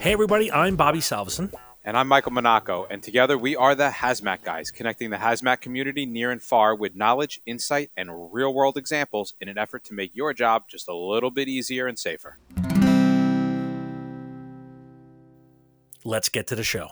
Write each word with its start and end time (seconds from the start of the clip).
Hey, 0.00 0.12
everybody, 0.12 0.52
I'm 0.52 0.76
Bobby 0.76 0.98
Salveson. 0.98 1.54
And 1.84 1.96
I'm 1.96 2.08
Michael 2.08 2.32
Monaco, 2.32 2.86
and 2.90 3.02
together 3.02 3.38
we 3.38 3.56
are 3.56 3.74
the 3.74 3.88
Hazmat 3.88 4.42
Guys, 4.42 4.70
connecting 4.70 5.10
the 5.10 5.16
hazmat 5.16 5.60
community 5.60 6.06
near 6.06 6.30
and 6.30 6.42
far 6.42 6.74
with 6.74 6.94
knowledge, 6.94 7.40
insight, 7.46 7.90
and 7.96 8.32
real 8.32 8.52
world 8.52 8.76
examples 8.76 9.34
in 9.40 9.48
an 9.48 9.58
effort 9.58 9.84
to 9.84 9.94
make 9.94 10.14
your 10.14 10.32
job 10.34 10.64
just 10.68 10.88
a 10.88 10.94
little 10.94 11.30
bit 11.30 11.48
easier 11.48 11.86
and 11.86 11.98
safer. 11.98 12.36
Let's 16.04 16.28
get 16.28 16.48
to 16.48 16.56
the 16.56 16.64
show. 16.64 16.88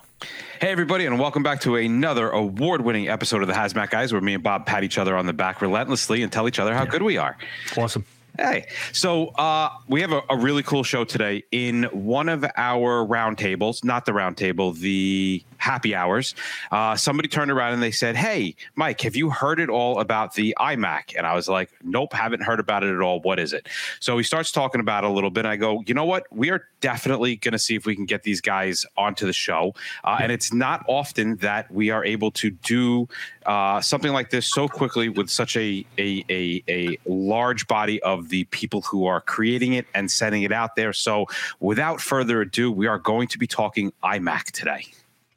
Hey, 0.60 0.70
everybody, 0.70 1.04
and 1.04 1.18
welcome 1.18 1.42
back 1.42 1.60
to 1.62 1.74
another 1.74 2.30
award 2.30 2.82
winning 2.82 3.08
episode 3.08 3.42
of 3.42 3.48
the 3.48 3.54
Hazmat 3.54 3.90
Guys, 3.90 4.12
where 4.12 4.20
me 4.20 4.34
and 4.34 4.42
Bob 4.42 4.66
pat 4.66 4.84
each 4.84 4.98
other 4.98 5.16
on 5.16 5.26
the 5.26 5.32
back 5.32 5.60
relentlessly 5.60 6.22
and 6.22 6.30
tell 6.30 6.46
each 6.46 6.60
other 6.60 6.72
how 6.74 6.84
yeah. 6.84 6.90
good 6.90 7.02
we 7.02 7.16
are. 7.16 7.36
Awesome. 7.76 8.04
Hey, 8.38 8.68
so 8.92 9.28
uh, 9.28 9.70
we 9.88 10.00
have 10.02 10.12
a, 10.12 10.22
a, 10.30 10.36
really 10.36 10.62
cool 10.62 10.84
show 10.84 11.04
today. 11.04 11.42
In 11.50 11.84
one 11.92 12.28
of 12.28 12.44
our 12.56 13.04
roundtables, 13.04 13.82
not 13.82 14.06
the 14.06 14.12
roundtable, 14.12 14.78
the 14.78 15.42
happy 15.60 15.94
hours, 15.94 16.34
uh, 16.72 16.96
somebody 16.96 17.28
turned 17.28 17.50
around 17.50 17.74
and 17.74 17.82
they 17.82 17.90
said, 17.90 18.16
Hey, 18.16 18.56
Mike, 18.74 19.00
have 19.02 19.14
you 19.14 19.30
heard 19.30 19.60
it 19.60 19.68
all 19.68 20.00
about 20.00 20.34
the 20.34 20.56
IMAAC? 20.58 21.16
And 21.16 21.26
I 21.26 21.34
was 21.34 21.48
like, 21.48 21.70
Nope, 21.82 22.12
haven't 22.12 22.42
heard 22.42 22.58
about 22.58 22.82
it 22.82 22.92
at 22.92 23.00
all. 23.00 23.20
What 23.20 23.38
is 23.38 23.52
it? 23.52 23.68
So 24.00 24.16
he 24.18 24.24
starts 24.24 24.50
talking 24.50 24.80
about 24.80 25.04
it 25.04 25.10
a 25.10 25.12
little 25.12 25.30
bit. 25.30 25.46
I 25.46 25.56
go, 25.56 25.82
You 25.86 25.94
know 25.94 26.04
what? 26.04 26.24
We 26.32 26.50
are 26.50 26.64
definitely 26.80 27.36
going 27.36 27.52
to 27.52 27.58
see 27.58 27.76
if 27.76 27.86
we 27.86 27.94
can 27.94 28.06
get 28.06 28.22
these 28.22 28.40
guys 28.40 28.84
onto 28.96 29.26
the 29.26 29.32
show. 29.32 29.74
Uh, 30.02 30.18
and 30.20 30.32
it's 30.32 30.52
not 30.52 30.84
often 30.88 31.36
that 31.36 31.70
we 31.70 31.90
are 31.90 32.04
able 32.04 32.30
to 32.32 32.50
do 32.50 33.08
uh, 33.46 33.80
something 33.80 34.12
like 34.12 34.30
this 34.30 34.46
so 34.46 34.68
quickly 34.68 35.08
with 35.08 35.28
such 35.28 35.56
a, 35.56 35.84
a, 35.98 36.24
a, 36.30 36.62
a 36.68 36.98
large 37.06 37.66
body 37.68 38.02
of 38.02 38.28
the 38.28 38.44
people 38.44 38.82
who 38.82 39.06
are 39.06 39.20
creating 39.20 39.74
it 39.74 39.86
and 39.94 40.10
sending 40.10 40.42
it 40.42 40.52
out 40.52 40.76
there. 40.76 40.92
So 40.92 41.26
without 41.60 42.00
further 42.00 42.40
ado, 42.40 42.72
we 42.72 42.86
are 42.86 42.98
going 42.98 43.28
to 43.28 43.38
be 43.38 43.46
talking 43.46 43.92
IMAAC 44.02 44.44
today. 44.52 44.86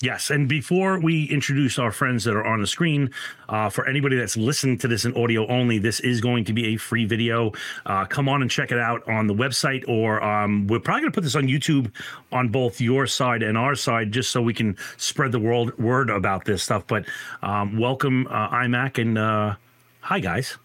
Yes, 0.02 0.32
and 0.32 0.50
before 0.50 1.00
we 1.00 1.26
introduce 1.30 1.80
our 1.80 1.92
friends 1.92 2.26
that 2.26 2.36
are 2.36 2.46
on 2.46 2.60
the 2.60 2.68
screen, 2.68 3.10
uh, 3.48 3.70
for 3.70 3.88
anybody 3.88 4.18
that's 4.18 4.36
listening 4.36 4.78
to 4.80 4.88
this 4.90 5.06
in 5.06 5.16
audio 5.16 5.48
only, 5.48 5.78
this 5.78 6.02
is 6.02 6.20
going 6.20 6.44
to 6.44 6.52
be 6.52 6.74
a 6.74 6.78
free 6.78 7.06
video. 7.06 7.54
Uh, 7.86 8.04
come 8.04 8.28
on 8.28 8.42
and 8.42 8.52
check 8.52 8.74
it 8.74 8.80
out 8.80 9.08
on 9.08 9.28
the 9.28 9.34
website, 9.34 9.88
or 9.88 10.22
um, 10.22 10.68
we're 10.68 10.80
probably 10.80 11.02
going 11.04 11.12
to 11.12 11.16
put 11.16 11.24
this 11.24 11.36
on 11.38 11.44
YouTube 11.44 11.90
on 12.34 12.50
both 12.50 12.82
your 12.82 13.08
side 13.08 13.44
and 13.44 13.58
our 13.58 13.76
side, 13.76 14.12
just 14.12 14.32
so 14.32 14.42
we 14.42 14.54
can 14.54 14.76
spread 14.98 15.32
the 15.32 15.40
world 15.40 15.78
word 15.80 16.10
about 16.10 16.44
this 16.44 16.64
stuff. 16.64 16.86
But 16.86 17.06
um, 17.42 17.80
welcome, 17.80 18.28
uh, 18.28 18.50
IMAAC, 18.50 18.98
and 18.98 19.18
uh, 19.18 19.56
hi 20.02 20.20
guys. 20.20 20.58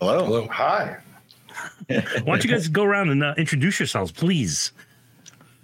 Hello. 0.00 0.24
Hello. 0.24 0.48
Hi. 0.48 0.96
Why 1.88 2.00
don't 2.24 2.42
you 2.42 2.50
guys 2.50 2.68
go 2.68 2.84
around 2.84 3.10
and 3.10 3.22
uh, 3.22 3.34
introduce 3.36 3.78
yourselves, 3.78 4.12
please? 4.12 4.72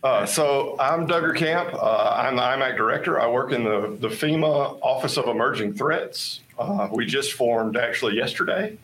Uh, 0.02 0.24
so 0.24 0.76
I'm 0.78 1.08
Duggar 1.08 1.36
Camp. 1.36 1.74
Uh, 1.74 2.14
I'm 2.16 2.36
the 2.36 2.42
IMAAC 2.42 2.76
director. 2.76 3.20
I 3.20 3.28
work 3.28 3.52
in 3.52 3.64
the, 3.64 3.96
the 4.00 4.08
FEMA 4.08 4.78
Office 4.80 5.16
of 5.16 5.26
Emerging 5.26 5.74
Threats. 5.74 6.40
Uh, 6.58 6.88
we 6.92 7.04
just 7.04 7.32
formed 7.32 7.76
actually 7.76 8.16
yesterday. 8.16 8.76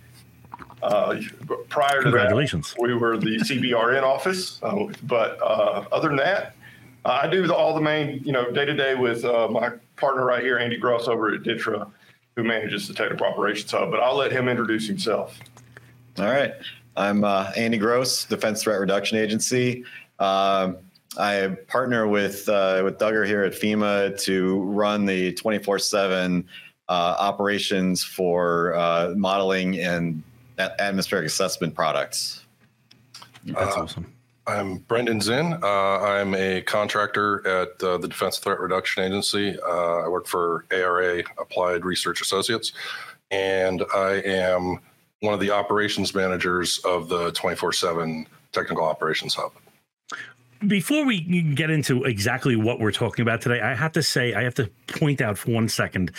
Uh, 0.83 1.21
prior 1.69 1.99
to 1.99 2.03
Congratulations. 2.03 2.75
that, 2.75 2.83
we 2.83 2.95
were 2.95 3.17
the 3.17 3.39
CBRN 3.39 4.03
office. 4.03 4.61
Uh, 4.63 4.87
but 5.05 5.41
uh, 5.41 5.85
other 5.93 6.09
than 6.09 6.17
that, 6.19 6.57
I 7.05 7.29
do 7.29 7.47
the, 7.47 7.55
all 7.55 7.75
the 7.75 7.81
main, 7.81 8.21
you 8.25 8.33
know, 8.33 8.51
day 8.51 8.65
to 8.65 8.75
day 8.75 8.95
with 8.95 9.23
my 9.25 9.73
partner 9.97 10.25
right 10.27 10.43
here, 10.43 10.59
Andy 10.59 10.77
Gross 10.77 11.07
over 11.07 11.33
at 11.33 11.43
DTRA, 11.43 11.91
who 12.35 12.43
manages 12.43 12.89
the 12.89 12.95
technical 12.95 13.27
operations 13.27 13.71
hub. 13.71 13.91
But 13.91 14.01
I'll 14.01 14.17
let 14.17 14.33
him 14.33 14.49
introduce 14.49 14.87
himself. 14.89 15.39
All 16.19 16.27
right. 16.27 16.55
I'm 16.97 17.25
Andy 17.25 17.79
Gross, 17.79 18.25
Defense 18.25 18.63
Threat 18.63 18.81
Reduction 18.81 19.17
Agency. 19.19 19.85
Um, 20.19 20.79
I 21.19 21.57
partner 21.69 22.09
with 22.09 22.49
uh, 22.49 22.83
with 22.85 22.99
Duggar 22.99 23.27
here 23.27 23.45
at 23.45 23.53
FEMA 23.53 24.21
to 24.23 24.61
run 24.63 25.07
the 25.07 25.33
24 25.35 25.77
uh, 25.77 25.79
7 25.79 26.49
operations 26.89 28.03
for 28.03 28.75
uh, 28.75 29.15
modeling 29.17 29.79
and 29.79 30.23
atmospheric 30.59 31.27
assessment 31.27 31.75
products. 31.75 32.45
That's 33.45 33.77
uh, 33.77 33.83
awesome. 33.83 34.13
I'm 34.47 34.79
Brendan 34.79 35.21
Zinn. 35.21 35.59
Uh, 35.63 36.01
I'm 36.01 36.35
a 36.35 36.61
contractor 36.63 37.47
at 37.47 37.83
uh, 37.83 37.97
the 37.97 38.09
Defense 38.09 38.39
Threat 38.39 38.61
Reduction 38.61 39.05
Agency. 39.05 39.59
I 39.61 40.07
work 40.09 40.27
for 40.27 40.67
ARA 40.71 41.23
Applied 41.39 41.85
Research 41.85 42.21
Associates, 42.21 42.73
and 43.31 43.83
I 43.95 44.21
am 44.25 44.81
one 45.21 45.33
of 45.33 45.41
the 45.41 45.51
operations 45.51 46.15
managers 46.15 46.79
of 46.85 47.09
the 47.09 47.33
24 47.33 47.73
7 47.73 48.27
Technical 48.53 48.85
Operations 48.85 49.35
Hub 49.35 49.53
before 50.67 51.05
we 51.05 51.21
get 51.21 51.71
into 51.71 52.05
exactly 52.05 52.57
what 52.57 52.81
we're 52.81 52.93
talking 52.93 53.23
about 53.23 53.41
today, 53.41 53.61
I 53.61 53.75
have 53.75 53.93
to 53.93 54.03
say, 54.03 54.35
I 54.35 54.43
have 54.43 54.55
to 54.55 54.71
point 54.87 55.21
out 55.21 55.39
for 55.39 55.51
one 55.51 55.69
second. 55.69 56.13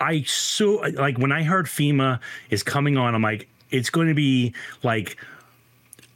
I 0.00 0.22
so 0.22 0.76
like 0.94 1.18
when 1.18 1.32
I 1.32 1.42
heard 1.42 1.66
FEMA 1.66 2.20
is 2.50 2.62
coming 2.62 2.96
on, 2.96 3.14
I'm 3.14 3.22
like, 3.22 3.48
it's 3.70 3.90
going 3.90 4.08
to 4.08 4.14
be 4.14 4.54
like 4.82 5.16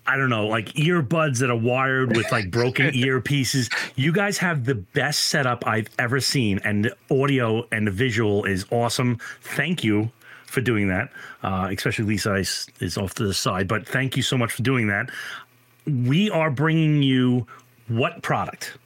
I 0.06 0.16
don't 0.16 0.30
know, 0.30 0.46
like 0.46 0.68
earbuds 0.68 1.40
that 1.40 1.50
are 1.50 1.56
wired 1.56 2.16
with 2.16 2.32
like 2.32 2.50
broken 2.50 2.86
earpieces. 2.94 3.70
You 3.94 4.10
guys 4.10 4.38
have 4.38 4.64
the 4.64 4.74
best 4.74 5.26
setup 5.26 5.66
I've 5.66 5.90
ever 5.98 6.18
seen, 6.18 6.60
and 6.64 6.86
the 6.86 6.96
audio 7.10 7.66
and 7.70 7.86
the 7.86 7.90
visual 7.90 8.44
is 8.46 8.64
awesome. 8.70 9.18
Thank 9.42 9.84
you 9.84 10.10
for 10.46 10.62
doing 10.62 10.88
that. 10.88 11.10
Uh, 11.42 11.68
especially 11.70 12.06
Lisa 12.06 12.36
is, 12.36 12.68
is 12.80 12.96
off 12.96 13.14
to 13.16 13.26
the 13.26 13.34
side, 13.34 13.68
but 13.68 13.86
thank 13.86 14.16
you 14.16 14.22
so 14.22 14.38
much 14.38 14.52
for 14.52 14.62
doing 14.62 14.88
that 14.88 15.10
we 15.88 16.30
are 16.30 16.50
bringing 16.50 17.02
you 17.02 17.46
what 17.88 18.22
product? 18.22 18.78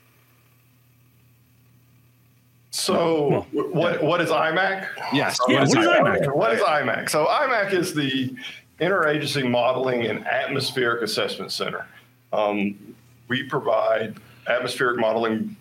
So, 2.70 3.46
well, 3.52 3.68
what 3.72 4.02
what 4.02 4.20
is 4.20 4.30
IMAAC? 4.30 4.88
Yes. 5.12 5.38
Yeah, 5.46 5.60
what 5.60 5.78
is 5.78 5.86
IMAAC? 5.86 6.34
What 6.34 6.52
is 6.54 6.60
IMAAC? 6.62 7.10
So, 7.10 7.26
IMAAC 7.26 7.72
is 7.74 7.94
the 7.94 8.34
Interagency 8.80 9.48
Modeling 9.48 10.06
and 10.06 10.26
Atmospheric 10.26 11.02
Assessment 11.02 11.52
Center. 11.52 11.86
Um, 12.32 12.96
we 13.28 13.42
provide 13.42 14.16
atmospheric 14.48 14.98
modeling 14.98 15.56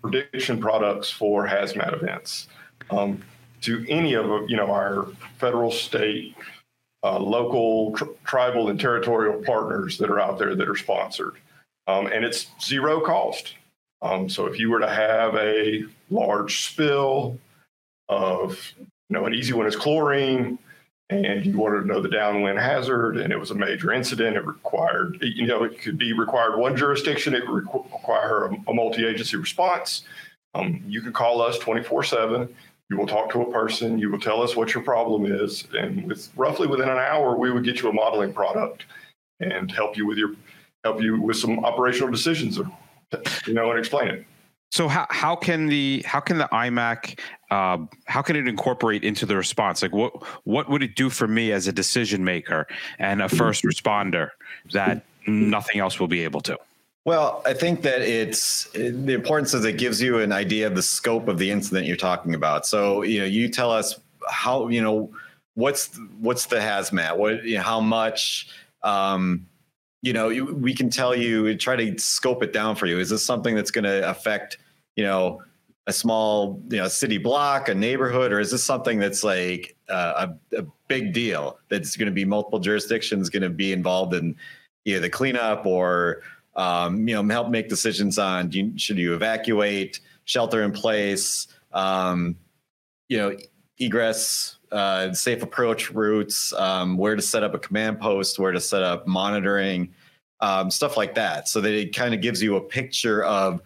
prediction 0.00 0.60
products 0.60 1.10
for 1.10 1.46
hazmat 1.46 1.92
events 1.94 2.48
um, 2.90 3.22
to 3.62 3.84
any 3.88 4.14
of 4.14 4.48
you 4.48 4.56
know 4.56 4.70
our 4.70 5.08
federal, 5.38 5.70
state, 5.70 6.36
uh, 7.04 7.18
local, 7.18 7.92
tr- 7.92 8.04
tribal, 8.24 8.68
and 8.68 8.78
territorial 8.78 9.42
partners 9.42 9.98
that 9.98 10.10
are 10.10 10.20
out 10.20 10.38
there 10.38 10.54
that 10.54 10.68
are 10.68 10.76
sponsored. 10.76 11.34
Um, 11.86 12.06
and 12.06 12.24
it's 12.24 12.48
zero 12.62 13.00
cost. 13.00 13.54
Um, 14.02 14.28
so 14.28 14.46
if 14.46 14.58
you 14.58 14.70
were 14.70 14.80
to 14.80 14.88
have 14.88 15.34
a 15.36 15.84
large 16.10 16.66
spill 16.66 17.38
of, 18.08 18.72
you 18.78 18.86
know, 19.10 19.26
an 19.26 19.34
easy 19.34 19.52
one 19.52 19.66
is 19.66 19.76
chlorine, 19.76 20.58
and 21.10 21.44
you 21.44 21.56
wanted 21.58 21.82
to 21.82 21.86
know 21.86 22.00
the 22.00 22.08
downwind 22.08 22.58
hazard, 22.58 23.16
and 23.16 23.32
it 23.32 23.38
was 23.38 23.50
a 23.50 23.54
major 23.54 23.92
incident, 23.92 24.36
it 24.36 24.46
required, 24.46 25.18
you 25.20 25.46
know, 25.46 25.62
it 25.64 25.80
could 25.80 25.98
be 25.98 26.12
required 26.12 26.58
one 26.58 26.76
jurisdiction, 26.76 27.34
it 27.34 27.46
would 27.48 27.64
require 27.64 28.46
a, 28.46 28.70
a 28.70 28.74
multi-agency 28.74 29.36
response. 29.36 30.04
Um, 30.54 30.82
you 30.86 31.00
can 31.00 31.12
call 31.12 31.40
us 31.40 31.58
24 31.58 32.04
7 32.04 32.54
you 32.92 32.98
will 32.98 33.06
talk 33.06 33.30
to 33.30 33.40
a 33.40 33.50
person. 33.50 33.98
You 33.98 34.10
will 34.10 34.20
tell 34.20 34.42
us 34.42 34.54
what 34.54 34.74
your 34.74 34.82
problem 34.82 35.24
is, 35.24 35.66
and 35.72 36.06
with 36.06 36.28
roughly 36.36 36.66
within 36.66 36.90
an 36.90 36.98
hour, 36.98 37.38
we 37.38 37.50
would 37.50 37.64
get 37.64 37.80
you 37.80 37.88
a 37.88 37.92
modeling 37.92 38.34
product 38.34 38.84
and 39.40 39.72
help 39.72 39.96
you 39.96 40.06
with 40.06 40.18
your 40.18 40.34
help 40.84 41.00
you 41.00 41.18
with 41.18 41.38
some 41.38 41.64
operational 41.64 42.10
decisions, 42.10 42.58
or, 42.58 42.70
you 43.46 43.54
know, 43.54 43.70
and 43.70 43.78
explain 43.78 44.08
it. 44.08 44.26
So 44.72 44.88
how, 44.88 45.06
how 45.08 45.36
can 45.36 45.68
the 45.68 46.02
how 46.04 46.20
can 46.20 46.36
the 46.36 46.50
IMAAC 46.52 47.18
uh, 47.50 47.78
how 48.04 48.20
can 48.20 48.36
it 48.36 48.46
incorporate 48.46 49.04
into 49.04 49.24
the 49.24 49.36
response? 49.36 49.80
Like 49.80 49.94
what 49.94 50.12
what 50.44 50.68
would 50.68 50.82
it 50.82 50.94
do 50.94 51.08
for 51.08 51.26
me 51.26 51.50
as 51.50 51.66
a 51.66 51.72
decision 51.72 52.22
maker 52.22 52.66
and 52.98 53.22
a 53.22 53.28
first 53.28 53.64
responder 53.64 54.30
that 54.72 55.06
nothing 55.26 55.80
else 55.80 55.98
will 55.98 56.08
be 56.08 56.24
able 56.24 56.42
to? 56.42 56.58
Well, 57.04 57.42
I 57.44 57.52
think 57.52 57.82
that 57.82 58.00
it's 58.02 58.64
the 58.72 59.12
importance 59.12 59.54
is 59.54 59.64
it 59.64 59.76
gives 59.76 60.00
you 60.00 60.18
an 60.18 60.30
idea 60.30 60.68
of 60.68 60.76
the 60.76 60.82
scope 60.82 61.26
of 61.26 61.36
the 61.36 61.50
incident 61.50 61.86
you're 61.86 61.96
talking 61.96 62.34
about. 62.34 62.64
So, 62.64 63.02
you 63.02 63.20
know, 63.20 63.26
you 63.26 63.48
tell 63.48 63.72
us 63.72 63.98
how, 64.30 64.68
you 64.68 64.80
know, 64.80 65.10
what's 65.54 65.98
what's 66.20 66.46
the 66.46 66.56
hazmat, 66.56 67.16
what, 67.16 67.44
you 67.44 67.56
know, 67.56 67.62
how 67.62 67.80
much, 67.80 68.48
um, 68.84 69.46
you 70.00 70.12
know, 70.12 70.28
we 70.28 70.74
can 70.74 70.90
tell 70.90 71.14
you, 71.14 71.56
try 71.56 71.74
to 71.74 71.98
scope 71.98 72.42
it 72.42 72.52
down 72.52 72.76
for 72.76 72.86
you. 72.86 73.00
Is 73.00 73.10
this 73.10 73.24
something 73.24 73.56
that's 73.56 73.72
going 73.72 73.84
to 73.84 74.08
affect, 74.08 74.58
you 74.94 75.04
know, 75.04 75.42
a 75.88 75.92
small, 75.92 76.62
you 76.70 76.76
know, 76.76 76.86
city 76.86 77.18
block, 77.18 77.68
a 77.68 77.74
neighborhood, 77.74 78.30
or 78.32 78.38
is 78.38 78.52
this 78.52 78.62
something 78.62 79.00
that's 79.00 79.24
like 79.24 79.76
uh, 79.88 80.28
a, 80.52 80.58
a 80.58 80.66
big 80.86 81.12
deal 81.12 81.58
that's 81.68 81.96
going 81.96 82.06
to 82.06 82.12
be 82.12 82.24
multiple 82.24 82.60
jurisdictions 82.60 83.28
going 83.28 83.42
to 83.42 83.50
be 83.50 83.72
involved 83.72 84.14
in 84.14 84.36
either 84.84 85.00
the 85.00 85.10
cleanup 85.10 85.66
or 85.66 86.22
um, 86.54 87.08
you 87.08 87.14
know, 87.14 87.26
help 87.32 87.50
make 87.50 87.68
decisions 87.68 88.18
on 88.18 88.50
you, 88.52 88.72
should 88.76 88.98
you 88.98 89.14
evacuate, 89.14 90.00
shelter 90.24 90.62
in 90.62 90.72
place, 90.72 91.48
um, 91.72 92.36
you 93.08 93.18
know, 93.18 93.36
egress, 93.78 94.56
uh, 94.70 95.12
safe 95.12 95.42
approach 95.42 95.90
routes, 95.90 96.52
um, 96.54 96.96
where 96.96 97.16
to 97.16 97.22
set 97.22 97.42
up 97.42 97.54
a 97.54 97.58
command 97.58 98.00
post, 98.00 98.38
where 98.38 98.52
to 98.52 98.60
set 98.60 98.82
up 98.82 99.06
monitoring, 99.06 99.92
um, 100.40 100.70
stuff 100.70 100.96
like 100.96 101.14
that. 101.14 101.48
So 101.48 101.60
that 101.60 101.72
it 101.72 101.94
kind 101.94 102.14
of 102.14 102.20
gives 102.20 102.42
you 102.42 102.56
a 102.56 102.60
picture 102.60 103.24
of 103.24 103.60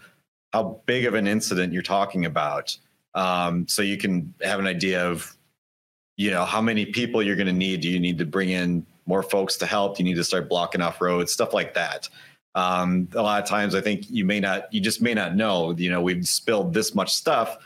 how 0.53 0.81
big 0.87 1.05
of 1.05 1.15
an 1.15 1.27
incident 1.27 1.73
you're 1.73 1.83
talking 1.83 2.25
about. 2.25 2.77
Um, 3.15 3.67
so 3.69 3.83
you 3.83 3.97
can 3.97 4.35
have 4.43 4.61
an 4.61 4.67
idea 4.67 5.05
of, 5.07 5.37
you 6.17 6.31
know, 6.31 6.45
how 6.45 6.61
many 6.61 6.87
people 6.87 7.23
you're 7.23 7.37
going 7.37 7.47
to 7.47 7.53
need. 7.53 7.81
Do 7.81 7.89
you 7.89 8.01
need 8.01 8.19
to 8.19 8.27
bring 8.27 8.51
in 8.51 8.87
more 9.07 9.23
folks 9.23 9.57
to 9.59 9.67
help? 9.67 9.97
Do 9.97 10.03
you 10.03 10.09
need 10.09 10.17
to 10.17 10.25
start 10.25 10.49
blocking 10.49 10.81
off 10.81 11.01
roads? 11.01 11.33
Stuff 11.33 11.55
like 11.55 11.75
that. 11.75 12.09
Um, 12.57 13.09
a 13.13 13.23
lot 13.23 13.41
of 13.41 13.49
times, 13.49 13.75
I 13.75 13.81
think 13.83 14.11
you 14.11 14.25
may 14.25 14.41
not, 14.41 14.73
you 14.73 14.81
just 14.81 15.03
may 15.03 15.15
not 15.15 15.37
know. 15.37 15.73
You 15.77 15.91
know, 15.91 16.01
we've 16.01 16.27
spilled 16.27 16.73
this 16.75 16.95
much 16.95 17.15
stuff. 17.15 17.59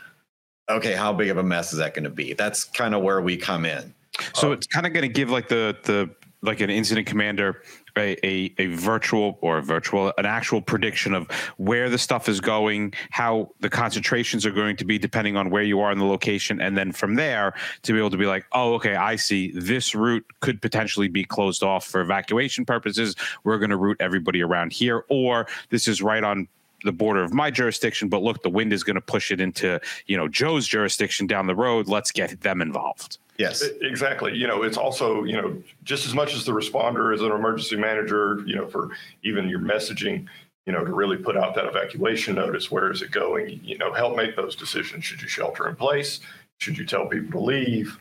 Okay, 0.69 0.93
how 0.93 1.13
big 1.13 1.29
of 1.29 1.37
a 1.37 1.43
mess 1.43 1.71
is 1.73 1.79
that 1.79 1.93
going 1.93 2.03
to 2.03 2.09
be? 2.09 2.33
That's 2.33 2.65
kind 2.65 2.93
of 2.93 3.01
where 3.01 3.21
we 3.21 3.37
come 3.37 3.65
in. 3.65 3.93
So 4.35 4.51
it's 4.51 4.67
kind 4.67 4.85
of 4.85 4.93
going 4.93 5.03
to 5.03 5.13
give 5.13 5.29
like 5.29 5.47
the 5.47 5.75
the 5.83 6.09
like 6.41 6.59
an 6.61 6.69
incident 6.69 7.07
commander 7.07 7.61
a, 7.97 8.17
a, 8.25 8.53
a 8.57 8.67
virtual 8.67 9.37
or 9.41 9.57
a 9.57 9.61
virtual 9.61 10.13
an 10.17 10.25
actual 10.25 10.61
prediction 10.61 11.13
of 11.13 11.29
where 11.57 11.89
the 11.89 11.97
stuff 11.97 12.29
is 12.29 12.39
going 12.39 12.93
how 13.09 13.51
the 13.59 13.69
concentrations 13.69 14.45
are 14.45 14.51
going 14.51 14.75
to 14.77 14.85
be 14.85 14.97
depending 14.97 15.35
on 15.35 15.49
where 15.49 15.63
you 15.63 15.79
are 15.81 15.91
in 15.91 15.97
the 15.97 16.05
location. 16.05 16.61
And 16.61 16.77
then 16.77 16.91
from 16.91 17.15
there 17.15 17.53
to 17.83 17.93
be 17.93 17.99
able 17.99 18.09
to 18.11 18.17
be 18.17 18.25
like 18.25 18.45
oh 18.51 18.73
okay 18.75 18.95
i 18.95 19.15
see. 19.15 19.51
This 19.51 19.93
route 19.93 20.25
could 20.39 20.61
potentially 20.61 21.07
be 21.07 21.23
closed 21.23 21.63
off 21.63 21.85
for 21.85 22.01
evacuation 22.01 22.65
purposes. 22.65 23.15
We're 23.43 23.59
going 23.59 23.71
to 23.71 23.77
route 23.77 23.97
everybody 23.99 24.41
around 24.41 24.73
here. 24.73 25.05
Or 25.09 25.47
this 25.69 25.87
is 25.87 26.01
right 26.01 26.23
on 26.23 26.47
the 26.83 26.91
border 26.91 27.23
of 27.23 27.31
my 27.31 27.51
jurisdiction 27.51 28.09
but 28.09 28.23
look 28.23 28.41
the 28.41 28.49
wind 28.49 28.73
is 28.73 28.83
going 28.83 28.95
to 28.95 29.01
push 29.01 29.29
it 29.29 29.39
into 29.39 29.79
you 30.07 30.17
know 30.17 30.27
joe's 30.27 30.67
jurisdiction 30.67 31.27
down 31.27 31.47
the 31.47 31.55
road. 31.55 31.87
Let's 31.87 32.11
get 32.11 32.41
them 32.41 32.61
involved 32.61 33.17
Yes. 33.41 33.63
Exactly. 33.81 34.35
You 34.37 34.47
know, 34.47 34.61
it's 34.61 34.77
also, 34.77 35.23
you 35.23 35.41
know, 35.41 35.61
just 35.83 36.05
as 36.05 36.13
much 36.13 36.35
as 36.35 36.45
the 36.45 36.51
responder 36.51 37.13
as 37.13 37.21
an 37.21 37.31
emergency 37.31 37.75
manager, 37.75 38.43
you 38.45 38.55
know, 38.55 38.67
for 38.67 38.89
even 39.23 39.49
your 39.49 39.59
messaging, 39.59 40.27
you 40.67 40.73
know, 40.73 40.85
to 40.85 40.93
really 40.93 41.17
put 41.17 41.35
out 41.35 41.55
that 41.55 41.65
evacuation 41.65 42.35
notice. 42.35 42.69
Where 42.69 42.91
is 42.91 43.01
it 43.01 43.09
going? 43.11 43.59
You 43.63 43.77
know, 43.79 43.91
help 43.93 44.15
make 44.15 44.35
those 44.35 44.55
decisions. 44.55 45.05
Should 45.05 45.21
you 45.21 45.27
shelter 45.27 45.67
in 45.67 45.75
place? 45.75 46.19
Should 46.59 46.77
you 46.77 46.85
tell 46.85 47.07
people 47.07 47.31
to 47.39 47.45
leave? 47.45 47.97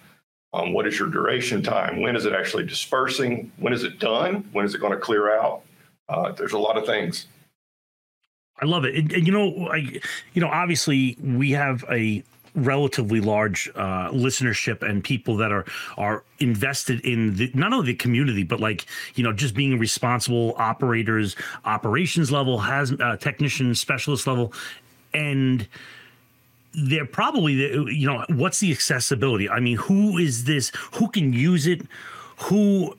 Um, 0.52 0.72
what 0.74 0.86
is 0.86 0.98
your 0.98 1.08
duration 1.08 1.62
time? 1.62 2.02
When 2.02 2.16
is 2.16 2.26
it 2.26 2.34
actually 2.34 2.66
dispersing? 2.66 3.50
When 3.56 3.72
is 3.72 3.84
it 3.84 3.98
done? 3.98 4.48
When 4.52 4.66
is 4.66 4.74
it 4.74 4.80
going 4.80 4.92
to 4.92 4.98
clear 4.98 5.34
out? 5.34 5.62
Uh, 6.08 6.32
there's 6.32 6.52
a 6.52 6.58
lot 6.58 6.76
of 6.76 6.84
things. 6.84 7.26
I 8.60 8.66
love 8.66 8.84
it. 8.84 8.94
And, 8.94 9.10
and 9.12 9.26
you 9.26 9.32
know, 9.32 9.68
I, 9.68 9.76
you 10.34 10.40
know, 10.42 10.48
obviously 10.48 11.16
we 11.22 11.52
have 11.52 11.84
a 11.90 12.22
relatively 12.54 13.20
large 13.20 13.68
uh, 13.74 14.10
listenership 14.10 14.82
and 14.88 15.02
people 15.04 15.36
that 15.36 15.52
are 15.52 15.64
are 15.96 16.24
invested 16.38 17.00
in 17.00 17.36
the, 17.36 17.50
not 17.54 17.72
only 17.72 17.86
the 17.86 17.94
community 17.94 18.42
but 18.42 18.60
like 18.60 18.86
you 19.14 19.24
know 19.24 19.32
just 19.32 19.54
being 19.54 19.78
responsible 19.78 20.54
operators 20.56 21.36
operations 21.64 22.32
level 22.32 22.58
has 22.58 22.92
uh, 23.00 23.16
technician 23.16 23.74
specialist 23.74 24.26
level. 24.26 24.52
And 25.12 25.66
they're 26.72 27.06
probably 27.06 27.54
you 27.54 28.06
know 28.06 28.24
what's 28.28 28.60
the 28.60 28.70
accessibility? 28.70 29.48
I 29.48 29.60
mean 29.60 29.76
who 29.76 30.18
is 30.18 30.44
this? 30.44 30.70
Who 30.94 31.08
can 31.08 31.32
use 31.32 31.66
it? 31.66 31.82
Who 32.44 32.96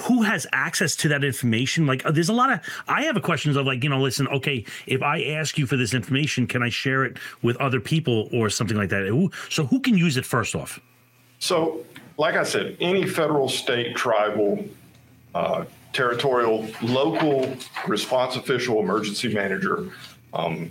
who 0.00 0.22
has 0.22 0.46
access 0.52 0.96
to 0.96 1.08
that 1.08 1.24
information? 1.24 1.86
Like, 1.86 2.04
uh, 2.04 2.10
there's 2.10 2.28
a 2.28 2.32
lot 2.32 2.52
of. 2.52 2.60
I 2.88 3.04
have 3.04 3.20
questions 3.22 3.56
of 3.56 3.66
like, 3.66 3.82
you 3.82 3.90
know, 3.90 4.00
listen, 4.00 4.28
okay, 4.28 4.64
if 4.86 5.02
I 5.02 5.22
ask 5.24 5.58
you 5.58 5.66
for 5.66 5.76
this 5.76 5.94
information, 5.94 6.46
can 6.46 6.62
I 6.62 6.68
share 6.68 7.04
it 7.04 7.18
with 7.42 7.56
other 7.56 7.80
people 7.80 8.28
or 8.32 8.50
something 8.50 8.76
like 8.76 8.90
that? 8.90 9.06
So, 9.50 9.64
who 9.64 9.80
can 9.80 9.96
use 9.96 10.16
it 10.16 10.24
first 10.24 10.54
off? 10.54 10.80
So, 11.38 11.84
like 12.18 12.34
I 12.34 12.42
said, 12.42 12.76
any 12.80 13.06
federal, 13.06 13.48
state, 13.48 13.96
tribal, 13.96 14.64
uh, 15.34 15.64
territorial, 15.92 16.66
local 16.82 17.54
response 17.86 18.36
official, 18.36 18.80
emergency 18.80 19.32
manager. 19.32 19.90
Um, 20.32 20.70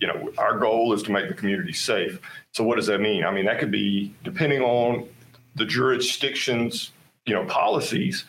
you 0.00 0.06
know, 0.06 0.30
our 0.38 0.58
goal 0.58 0.92
is 0.92 1.02
to 1.04 1.12
make 1.12 1.28
the 1.28 1.34
community 1.34 1.72
safe. 1.72 2.20
So, 2.52 2.64
what 2.64 2.76
does 2.76 2.86
that 2.86 3.00
mean? 3.00 3.24
I 3.24 3.32
mean, 3.32 3.46
that 3.46 3.58
could 3.58 3.70
be 3.70 4.14
depending 4.24 4.62
on 4.62 5.08
the 5.56 5.64
jurisdiction's, 5.64 6.92
you 7.26 7.34
know, 7.34 7.44
policies 7.46 8.24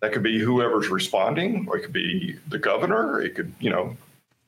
that 0.00 0.12
could 0.12 0.22
be 0.22 0.38
whoever's 0.38 0.88
responding, 0.88 1.66
or 1.68 1.78
it 1.78 1.82
could 1.82 1.92
be 1.92 2.38
the 2.48 2.58
governor, 2.58 3.20
it 3.20 3.34
could, 3.34 3.52
you 3.60 3.70
know, 3.70 3.96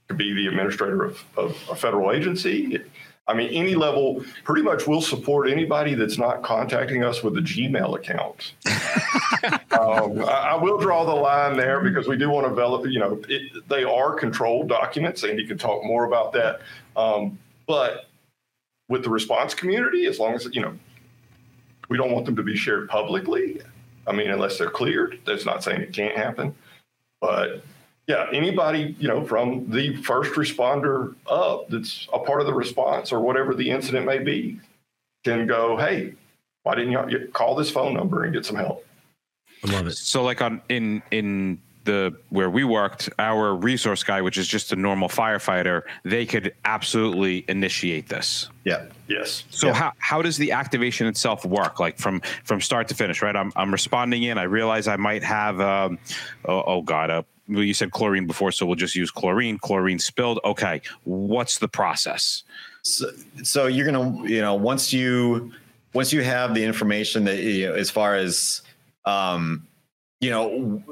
could 0.08 0.18
be 0.18 0.32
the 0.32 0.46
administrator 0.46 1.04
of, 1.04 1.24
of 1.36 1.50
a 1.70 1.74
federal 1.74 2.12
agency. 2.12 2.78
I 3.26 3.34
mean, 3.34 3.50
any 3.50 3.74
level, 3.74 4.24
pretty 4.44 4.62
much 4.62 4.86
will 4.86 5.02
support 5.02 5.50
anybody 5.50 5.94
that's 5.94 6.16
not 6.16 6.42
contacting 6.42 7.04
us 7.04 7.22
with 7.22 7.36
a 7.36 7.42
Gmail 7.42 7.96
account. 7.98 8.54
um, 9.78 10.24
I, 10.24 10.52
I, 10.52 10.54
will 10.56 10.78
draw 10.78 11.04
the 11.04 11.12
line 11.12 11.54
there 11.58 11.80
because 11.80 12.08
we 12.08 12.16
do 12.16 12.30
want 12.30 12.46
to 12.46 12.48
develop, 12.48 12.86
you 12.86 12.98
know, 12.98 13.20
it, 13.28 13.68
they 13.68 13.84
are 13.84 14.14
controlled 14.14 14.70
documents. 14.70 15.24
and 15.24 15.38
you 15.38 15.46
can 15.46 15.58
talk 15.58 15.84
more 15.84 16.04
about 16.04 16.32
that. 16.32 16.60
Um, 16.96 17.38
but 17.66 18.06
with 18.88 19.02
the 19.02 19.10
response 19.10 19.52
community, 19.52 20.06
as 20.06 20.18
long 20.18 20.32
as, 20.32 20.48
you 20.52 20.62
know, 20.62 20.72
we 21.90 21.98
don't 21.98 22.12
want 22.12 22.24
them 22.24 22.36
to 22.36 22.42
be 22.42 22.56
shared 22.56 22.88
publicly. 22.88 23.60
I 24.08 24.12
mean, 24.12 24.30
unless 24.30 24.58
they're 24.58 24.70
cleared, 24.70 25.20
that's 25.26 25.44
not 25.44 25.62
saying 25.62 25.82
it 25.82 25.92
can't 25.92 26.16
happen. 26.16 26.54
But 27.20 27.62
yeah, 28.06 28.26
anybody, 28.32 28.96
you 28.98 29.06
know, 29.06 29.24
from 29.24 29.70
the 29.70 29.96
first 29.96 30.32
responder 30.32 31.14
up 31.30 31.68
that's 31.68 32.08
a 32.12 32.18
part 32.18 32.40
of 32.40 32.46
the 32.46 32.54
response 32.54 33.12
or 33.12 33.20
whatever 33.20 33.54
the 33.54 33.70
incident 33.70 34.06
may 34.06 34.18
be 34.18 34.60
can 35.24 35.46
go, 35.46 35.76
hey, 35.76 36.14
why 36.62 36.74
didn't 36.74 37.10
you 37.10 37.28
call 37.32 37.54
this 37.54 37.70
phone 37.70 37.94
number 37.94 38.24
and 38.24 38.32
get 38.32 38.46
some 38.46 38.56
help? 38.56 38.84
I 39.64 39.72
love 39.72 39.86
it. 39.86 39.96
So 39.96 40.22
like 40.22 40.40
on 40.40 40.62
in 40.68 41.02
in 41.10 41.60
the 41.88 42.14
where 42.28 42.50
we 42.50 42.62
worked, 42.64 43.08
our 43.18 43.54
resource 43.54 44.04
guy, 44.04 44.20
which 44.20 44.38
is 44.38 44.46
just 44.46 44.72
a 44.72 44.76
normal 44.76 45.08
firefighter, 45.08 45.82
they 46.04 46.26
could 46.26 46.54
absolutely 46.64 47.44
initiate 47.48 48.08
this. 48.08 48.48
Yeah. 48.64 48.84
Yes. 49.08 49.44
So 49.50 49.68
Yeah. 49.68 49.74
how 49.74 49.92
how 49.98 50.22
does 50.22 50.36
the 50.36 50.52
activation 50.52 51.06
itself 51.06 51.44
work? 51.44 51.80
Like 51.80 51.98
from 51.98 52.20
from 52.44 52.60
start 52.60 52.88
to 52.88 52.94
finish, 52.94 53.22
right? 53.22 53.34
I'm 53.34 53.52
I'm 53.56 53.72
responding 53.72 54.22
in. 54.24 54.36
I 54.38 54.44
realize 54.44 54.86
I 54.86 54.96
might 54.96 55.24
have 55.24 55.60
um, 55.60 55.98
oh, 56.44 56.62
oh 56.66 56.82
god, 56.82 57.10
uh, 57.10 57.22
well, 57.48 57.62
you 57.64 57.74
said 57.74 57.90
chlorine 57.90 58.26
before, 58.26 58.52
so 58.52 58.66
we'll 58.66 58.76
just 58.76 58.94
use 58.94 59.10
chlorine. 59.10 59.58
Chlorine 59.58 59.98
spilled. 59.98 60.40
Okay, 60.44 60.82
what's 61.04 61.58
the 61.58 61.68
process? 61.68 62.44
So, 62.82 63.10
so 63.42 63.66
you're 63.66 63.86
gonna, 63.90 64.28
you 64.28 64.42
know, 64.42 64.54
once 64.54 64.92
you 64.92 65.52
once 65.94 66.12
you 66.12 66.22
have 66.22 66.54
the 66.54 66.64
information 66.64 67.24
that 67.24 67.38
you 67.42 67.68
know, 67.68 67.74
as 67.74 67.90
far 67.90 68.14
as 68.14 68.62
um, 69.06 69.66
you 70.20 70.30
know, 70.30 70.82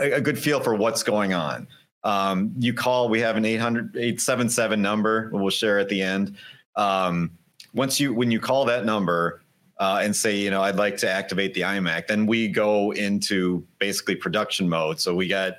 a, 0.00 0.12
a 0.12 0.20
good 0.20 0.38
feel 0.38 0.60
for 0.60 0.74
what's 0.74 1.02
going 1.02 1.34
on. 1.34 1.66
Um, 2.02 2.54
you 2.58 2.72
call, 2.72 3.08
we 3.08 3.20
have 3.20 3.36
an 3.36 3.44
800 3.44 3.96
877 3.96 4.80
number, 4.80 5.30
we'll 5.32 5.50
share 5.50 5.78
at 5.78 5.88
the 5.88 6.00
end. 6.00 6.36
Um, 6.76 7.32
once 7.74 8.00
you, 8.00 8.14
when 8.14 8.30
you 8.30 8.40
call 8.40 8.64
that 8.64 8.84
number 8.84 9.42
uh, 9.78 10.00
and 10.02 10.14
say, 10.14 10.36
you 10.36 10.50
know, 10.50 10.62
I'd 10.62 10.76
like 10.76 10.96
to 10.98 11.10
activate 11.10 11.54
the 11.54 11.60
IMAAC, 11.62 12.06
then 12.06 12.26
we 12.26 12.48
go 12.48 12.92
into 12.92 13.66
basically 13.78 14.16
production 14.16 14.68
mode. 14.68 14.98
So 14.98 15.14
we 15.14 15.28
got, 15.28 15.54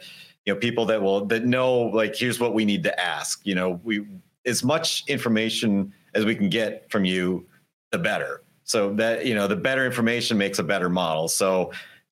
you 0.45 0.53
know, 0.53 0.59
people 0.59 0.85
that 0.87 1.01
will, 1.01 1.25
that 1.25 1.45
know, 1.45 1.73
like, 1.73 2.15
here's 2.15 2.39
what 2.39 2.53
we 2.55 2.65
need 2.65 2.83
to 2.83 2.99
ask. 2.99 3.45
You 3.45 3.55
know, 3.55 3.79
we, 3.83 4.05
as 4.45 4.63
much 4.63 5.03
information 5.07 5.93
as 6.15 6.25
we 6.25 6.35
can 6.35 6.49
get 6.49 6.89
from 6.91 7.05
you, 7.05 7.45
the 7.91 7.99
better. 7.99 8.43
So 8.63 8.93
that, 8.95 9.25
you 9.25 9.35
know, 9.35 9.47
the 9.47 9.55
better 9.55 9.85
information 9.85 10.37
makes 10.37 10.57
a 10.59 10.63
better 10.63 10.89
model. 10.89 11.27
So, 11.27 11.71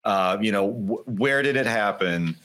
uh, 0.10 0.40
you 0.42 0.52
know, 0.52 0.72
wh- 0.72 1.08
where 1.08 1.44
did 1.44 1.56
it 1.56 1.68
happen? 1.68 2.36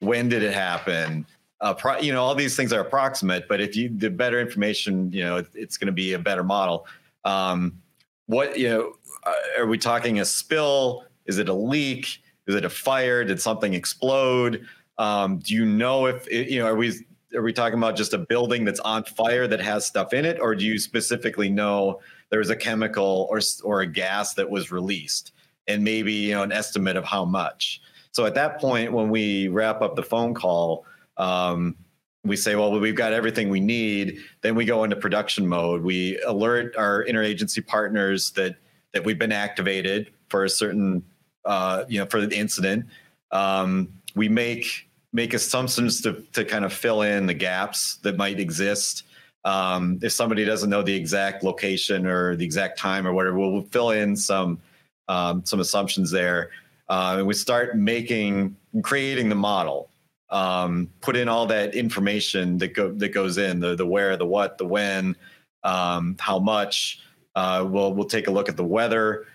When 0.00 0.28
did 0.28 0.42
it 0.42 0.52
happen? 0.52 1.24
Uh, 1.60 1.72
pro- 1.72 2.00
you 2.00 2.12
know, 2.12 2.20
all 2.20 2.34
these 2.34 2.56
things 2.56 2.72
are 2.72 2.80
approximate, 2.80 3.46
but 3.48 3.60
if 3.60 3.76
you 3.76 3.88
the 3.96 4.10
better 4.10 4.40
information, 4.40 5.12
you 5.12 5.22
know, 5.22 5.36
it, 5.36 5.46
it's 5.54 5.76
going 5.76 5.86
to 5.86 5.92
be 5.92 6.14
a 6.14 6.18
better 6.18 6.42
model. 6.42 6.84
Um, 7.24 7.80
what 8.26 8.58
you 8.58 8.68
know, 8.68 8.94
uh, 9.22 9.60
are 9.60 9.66
we 9.66 9.78
talking 9.78 10.18
a 10.18 10.24
spill? 10.24 11.04
Is 11.26 11.38
it 11.38 11.48
a 11.48 11.54
leak? 11.54 12.20
Is 12.48 12.56
it 12.56 12.64
a 12.64 12.68
fire? 12.68 13.22
Did 13.22 13.40
something 13.40 13.72
explode? 13.72 14.66
Um, 14.98 15.38
do 15.38 15.54
you 15.54 15.64
know 15.64 16.06
if 16.06 16.26
it, 16.26 16.50
you 16.50 16.58
know? 16.58 16.66
Are 16.66 16.74
we 16.74 16.92
are 17.36 17.42
we 17.42 17.52
talking 17.52 17.78
about 17.78 17.94
just 17.94 18.14
a 18.14 18.18
building 18.18 18.64
that's 18.64 18.80
on 18.80 19.04
fire 19.04 19.46
that 19.46 19.60
has 19.60 19.86
stuff 19.86 20.12
in 20.12 20.24
it, 20.24 20.40
or 20.40 20.56
do 20.56 20.64
you 20.64 20.76
specifically 20.76 21.48
know 21.48 22.00
there 22.30 22.40
was 22.40 22.50
a 22.50 22.56
chemical 22.56 23.28
or 23.30 23.40
or 23.62 23.82
a 23.82 23.86
gas 23.86 24.34
that 24.34 24.50
was 24.50 24.72
released? 24.72 25.30
And 25.68 25.84
maybe 25.84 26.12
you 26.12 26.34
know 26.34 26.42
an 26.42 26.52
estimate 26.52 26.96
of 26.96 27.04
how 27.04 27.24
much. 27.24 27.80
So 28.12 28.26
at 28.26 28.34
that 28.34 28.60
point, 28.60 28.92
when 28.92 29.08
we 29.08 29.48
wrap 29.48 29.80
up 29.80 29.96
the 29.96 30.02
phone 30.02 30.34
call, 30.34 30.84
um, 31.16 31.76
we 32.24 32.36
say, 32.36 32.54
"Well, 32.54 32.78
we've 32.78 32.94
got 32.94 33.12
everything 33.12 33.48
we 33.48 33.60
need." 33.60 34.18
Then 34.42 34.54
we 34.54 34.64
go 34.64 34.84
into 34.84 34.96
production 34.96 35.46
mode. 35.46 35.82
We 35.82 36.20
alert 36.26 36.76
our 36.76 37.04
interagency 37.04 37.66
partners 37.66 38.32
that 38.32 38.56
that 38.92 39.04
we've 39.04 39.18
been 39.18 39.32
activated 39.32 40.10
for 40.28 40.44
a 40.44 40.50
certain, 40.50 41.02
uh, 41.44 41.84
you 41.88 41.98
know, 41.98 42.06
for 42.06 42.24
the 42.24 42.36
incident. 42.36 42.86
Um, 43.30 43.88
we 44.14 44.28
make 44.28 44.88
make 45.12 45.34
assumptions 45.34 46.00
to 46.02 46.24
to 46.32 46.44
kind 46.44 46.64
of 46.64 46.72
fill 46.72 47.02
in 47.02 47.26
the 47.26 47.34
gaps 47.34 47.96
that 48.02 48.16
might 48.16 48.40
exist. 48.40 49.04
Um, 49.44 49.98
if 50.02 50.12
somebody 50.12 50.44
doesn't 50.44 50.70
know 50.70 50.82
the 50.82 50.94
exact 50.94 51.42
location 51.42 52.06
or 52.06 52.36
the 52.36 52.44
exact 52.44 52.78
time 52.78 53.06
or 53.06 53.12
whatever, 53.12 53.38
we'll 53.38 53.62
fill 53.62 53.90
in 53.90 54.16
some 54.16 54.60
um, 55.08 55.44
some 55.44 55.60
assumptions 55.60 56.10
there, 56.10 56.50
uh, 56.88 57.16
and 57.18 57.26
we 57.26 57.34
start 57.34 57.76
making 57.76 58.56
creating 58.82 59.28
the 59.28 59.34
model. 59.34 59.90
Um, 60.30 60.88
put 61.02 61.14
in 61.14 61.28
all 61.28 61.44
that 61.46 61.74
information 61.74 62.56
that 62.58 62.68
go 62.68 62.92
that 62.92 63.10
goes 63.10 63.38
in 63.38 63.60
the 63.60 63.74
the 63.74 63.86
where, 63.86 64.16
the 64.16 64.26
what, 64.26 64.58
the 64.58 64.66
when, 64.66 65.16
um, 65.64 66.16
how 66.18 66.38
much. 66.38 67.00
Uh, 67.34 67.66
we'll 67.66 67.94
we'll 67.94 68.06
take 68.06 68.28
a 68.28 68.30
look 68.30 68.48
at 68.48 68.56
the 68.56 68.64
weather, 68.64 69.26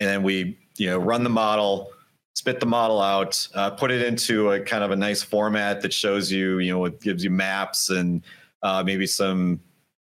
and 0.00 0.08
then 0.08 0.22
we 0.22 0.58
you 0.76 0.88
know 0.90 0.98
run 0.98 1.24
the 1.24 1.30
model 1.30 1.90
spit 2.36 2.60
the 2.60 2.66
model 2.66 3.00
out, 3.00 3.48
uh, 3.54 3.70
put 3.70 3.90
it 3.90 4.02
into 4.02 4.50
a 4.50 4.60
kind 4.60 4.84
of 4.84 4.90
a 4.90 4.96
nice 4.96 5.22
format 5.22 5.80
that 5.80 5.90
shows 5.90 6.30
you, 6.30 6.58
you 6.58 6.70
know, 6.70 6.84
it 6.84 7.00
gives 7.00 7.24
you 7.24 7.30
maps 7.30 7.88
and 7.88 8.22
uh, 8.62 8.82
maybe 8.84 9.06
some, 9.06 9.58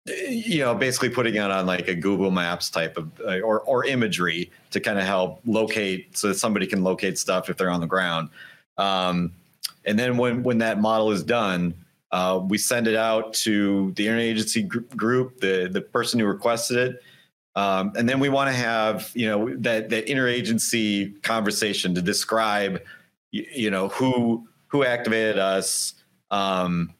you 0.07 0.61
know, 0.61 0.75
basically 0.75 1.11
putting 1.11 1.35
it 1.35 1.50
on 1.50 1.66
like 1.66 1.88
a 1.88 1.95
Google 1.95 2.30
Maps 2.30 2.71
type 2.71 2.97
of 2.97 3.11
uh, 3.21 3.40
or 3.40 3.61
or 3.61 3.85
imagery 3.85 4.50
to 4.71 4.80
kind 4.80 4.99
of 4.99 5.04
help 5.04 5.40
locate 5.45 6.16
so 6.16 6.28
that 6.28 6.35
somebody 6.35 6.66
can 6.66 6.83
locate 6.83 7.19
stuff 7.19 7.50
if 7.50 7.57
they're 7.57 7.71
on 7.71 7.80
the 7.80 7.87
ground. 7.87 8.30
Um, 8.78 9.33
and 9.85 9.99
then 9.99 10.16
when 10.16 10.42
when 10.42 10.59
that 10.59 10.80
model 10.80 11.11
is 11.11 11.23
done, 11.23 11.75
uh, 12.12 12.40
we 12.42 12.59
send 12.59 12.87
it 12.87 12.97
out 12.97 13.35
to 13.35 13.92
the 13.92 14.07
interagency 14.07 14.66
group, 14.97 15.40
the 15.40 15.69
the 15.71 15.80
person 15.80 16.19
who 16.19 16.26
requested 16.26 16.76
it 16.78 17.02
um, 17.57 17.92
and 17.97 18.09
then 18.09 18.21
we 18.21 18.28
want 18.28 18.49
to 18.49 18.54
have, 18.54 19.11
you 19.14 19.26
know, 19.26 19.54
that 19.57 19.90
that 19.90 20.07
interagency 20.07 21.21
conversation 21.23 21.95
to 21.95 22.02
describe, 22.02 22.80
you, 23.33 23.45
you 23.52 23.71
know, 23.71 23.88
who 23.88 24.47
who 24.69 24.85
activated 24.85 25.38
us, 25.38 25.95
um, 26.30 26.92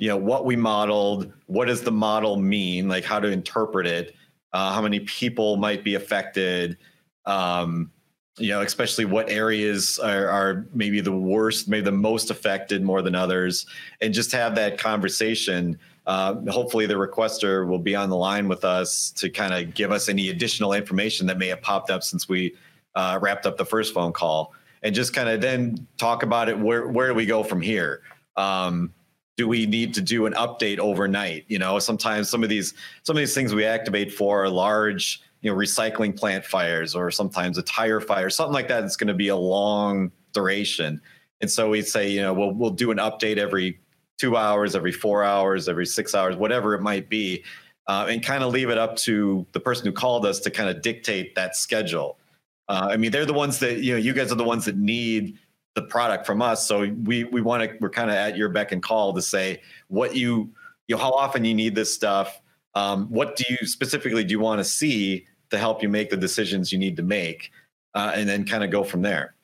you 0.00 0.08
know, 0.08 0.16
what 0.16 0.44
we 0.44 0.56
modeled, 0.56 1.32
what 1.46 1.66
does 1.66 1.82
the 1.82 1.92
model 1.92 2.36
mean, 2.36 2.88
like 2.88 3.04
how 3.04 3.20
to 3.20 3.28
interpret 3.28 3.86
it, 3.86 4.14
uh, 4.52 4.72
how 4.72 4.80
many 4.80 5.00
people 5.00 5.56
might 5.58 5.84
be 5.84 5.94
affected, 5.94 6.78
um, 7.26 7.92
you 8.38 8.48
know, 8.48 8.62
especially 8.62 9.04
what 9.04 9.28
areas 9.28 9.98
are, 9.98 10.26
are 10.28 10.66
maybe 10.74 11.00
the 11.00 11.12
worst, 11.12 11.68
maybe 11.68 11.84
the 11.84 11.92
most 11.92 12.30
affected 12.30 12.82
more 12.82 13.02
than 13.02 13.14
others, 13.14 13.66
and 14.00 14.14
just 14.14 14.32
have 14.32 14.54
that 14.54 14.78
conversation 14.78 15.78
uh, 16.06 16.34
hopefully 16.48 16.86
the 16.86 16.94
requester 16.94 17.68
will 17.68 17.78
be 17.78 17.94
on 17.94 18.08
the 18.08 18.16
line 18.16 18.48
with 18.48 18.64
us 18.64 19.10
to 19.12 19.28
kind 19.28 19.54
of 19.54 19.74
give 19.74 19.92
us 19.92 20.08
any 20.08 20.30
additional 20.30 20.72
information 20.72 21.26
that 21.26 21.38
may 21.38 21.46
have 21.46 21.60
popped 21.62 21.90
up 21.90 22.02
since 22.02 22.28
we 22.28 22.52
uh, 22.94 23.18
wrapped 23.22 23.46
up 23.46 23.56
the 23.56 23.64
first 23.64 23.94
phone 23.94 24.12
call. 24.12 24.52
And 24.82 24.92
just 24.94 25.12
kind 25.12 25.28
of 25.28 25.40
then 25.40 25.86
talk 25.98 26.22
about 26.22 26.48
it 26.48 26.58
where 26.58 26.88
where 26.88 27.06
do 27.06 27.14
we 27.14 27.26
go 27.26 27.42
from 27.42 27.60
here? 27.60 28.00
Um, 28.36 28.94
do 29.40 29.48
we 29.48 29.66
need 29.66 29.94
to 29.94 30.00
do 30.00 30.26
an 30.26 30.32
update 30.34 30.78
overnight 30.78 31.44
you 31.48 31.58
know 31.58 31.78
sometimes 31.78 32.28
some 32.28 32.42
of 32.42 32.48
these 32.48 32.74
some 33.02 33.16
of 33.16 33.20
these 33.20 33.34
things 33.34 33.54
we 33.54 33.64
activate 33.64 34.12
for 34.12 34.44
are 34.44 34.48
large 34.48 35.22
you 35.40 35.50
know 35.50 35.56
recycling 35.56 36.16
plant 36.16 36.44
fires 36.44 36.94
or 36.94 37.10
sometimes 37.10 37.56
a 37.58 37.62
tire 37.62 38.00
fire 38.00 38.28
something 38.30 38.54
like 38.54 38.68
that 38.68 38.84
it's 38.84 38.96
going 38.96 39.08
to 39.08 39.14
be 39.14 39.28
a 39.28 39.36
long 39.36 40.10
duration 40.32 41.00
and 41.40 41.50
so 41.50 41.70
we 41.70 41.80
say 41.82 42.08
you 42.08 42.20
know 42.20 42.34
we'll, 42.34 42.52
we'll 42.52 42.70
do 42.70 42.90
an 42.90 42.98
update 42.98 43.38
every 43.38 43.78
two 44.20 44.36
hours, 44.36 44.76
every 44.76 44.92
four 44.92 45.24
hours, 45.24 45.66
every 45.66 45.86
six 45.86 46.14
hours, 46.14 46.36
whatever 46.36 46.74
it 46.74 46.82
might 46.82 47.08
be, 47.08 47.42
uh, 47.86 48.06
and 48.08 48.22
kind 48.22 48.44
of 48.44 48.52
leave 48.52 48.68
it 48.68 48.76
up 48.76 48.94
to 48.94 49.46
the 49.52 49.60
person 49.60 49.86
who 49.86 49.92
called 49.92 50.26
us 50.26 50.38
to 50.40 50.50
kind 50.50 50.68
of 50.68 50.82
dictate 50.82 51.34
that 51.34 51.56
schedule. 51.56 52.18
Uh, 52.68 52.88
I 52.90 52.98
mean, 52.98 53.10
they're 53.10 53.24
the 53.24 53.32
ones 53.32 53.58
that 53.60 53.78
you 53.78 53.92
know. 53.92 53.98
You 53.98 54.12
guys 54.12 54.30
are 54.30 54.36
the 54.36 54.44
ones 54.44 54.66
that 54.66 54.76
need 54.76 55.38
the 55.74 55.82
product 55.82 56.26
from 56.26 56.42
us, 56.42 56.66
so 56.66 56.92
we 57.04 57.24
we 57.24 57.40
want 57.40 57.62
to. 57.62 57.76
We're 57.80 57.90
kind 57.90 58.10
of 58.10 58.16
at 58.16 58.36
your 58.36 58.48
beck 58.48 58.72
and 58.72 58.82
call 58.82 59.12
to 59.14 59.22
say 59.22 59.60
what 59.88 60.14
you 60.14 60.50
you 60.88 60.96
know 60.96 61.02
how 61.02 61.12
often 61.12 61.44
you 61.44 61.54
need 61.54 61.74
this 61.74 61.92
stuff. 61.92 62.40
Um, 62.74 63.06
what 63.06 63.36
do 63.36 63.44
you 63.48 63.66
specifically 63.66 64.24
do 64.24 64.32
you 64.32 64.40
want 64.40 64.58
to 64.58 64.64
see 64.64 65.26
to 65.50 65.58
help 65.58 65.82
you 65.82 65.88
make 65.88 66.10
the 66.10 66.16
decisions 66.16 66.72
you 66.72 66.78
need 66.78 66.96
to 66.96 67.02
make, 67.02 67.50
uh, 67.94 68.12
and 68.14 68.28
then 68.28 68.44
kind 68.44 68.64
of 68.64 68.70
go 68.70 68.84
from 68.84 69.02
there. 69.02 69.34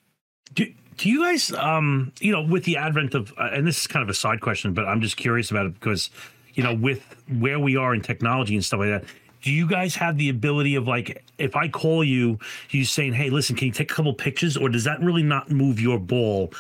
Do, 0.54 0.66
do 0.96 1.08
you 1.08 1.24
guys 1.24 1.52
um 1.52 2.12
you 2.20 2.32
know 2.32 2.42
with 2.42 2.64
the 2.64 2.76
advent 2.76 3.14
of 3.14 3.32
uh, 3.38 3.50
and 3.52 3.66
this 3.66 3.80
is 3.80 3.86
kind 3.86 4.02
of 4.02 4.08
a 4.08 4.14
side 4.14 4.40
question 4.40 4.72
but 4.72 4.86
i'm 4.86 5.00
just 5.00 5.16
curious 5.16 5.50
about 5.50 5.66
it 5.66 5.74
because 5.74 6.10
you 6.54 6.62
know 6.62 6.74
with 6.74 7.04
where 7.38 7.58
we 7.58 7.76
are 7.76 7.94
in 7.94 8.00
technology 8.00 8.54
and 8.54 8.64
stuff 8.64 8.80
like 8.80 8.88
that 8.88 9.04
do 9.42 9.52
you 9.52 9.66
guys 9.66 9.94
have 9.94 10.18
the 10.18 10.28
ability 10.28 10.74
of 10.74 10.86
like 10.86 11.24
if 11.38 11.56
i 11.56 11.68
call 11.68 12.02
you 12.02 12.38
you 12.70 12.84
saying 12.84 13.12
hey 13.12 13.30
listen 13.30 13.56
can 13.56 13.66
you 13.66 13.72
take 13.72 13.90
a 13.90 13.94
couple 13.94 14.12
pictures 14.14 14.56
or 14.56 14.68
does 14.68 14.84
that 14.84 15.00
really 15.00 15.22
not 15.22 15.50
move 15.50 15.80
your 15.80 15.98
ball 15.98 16.52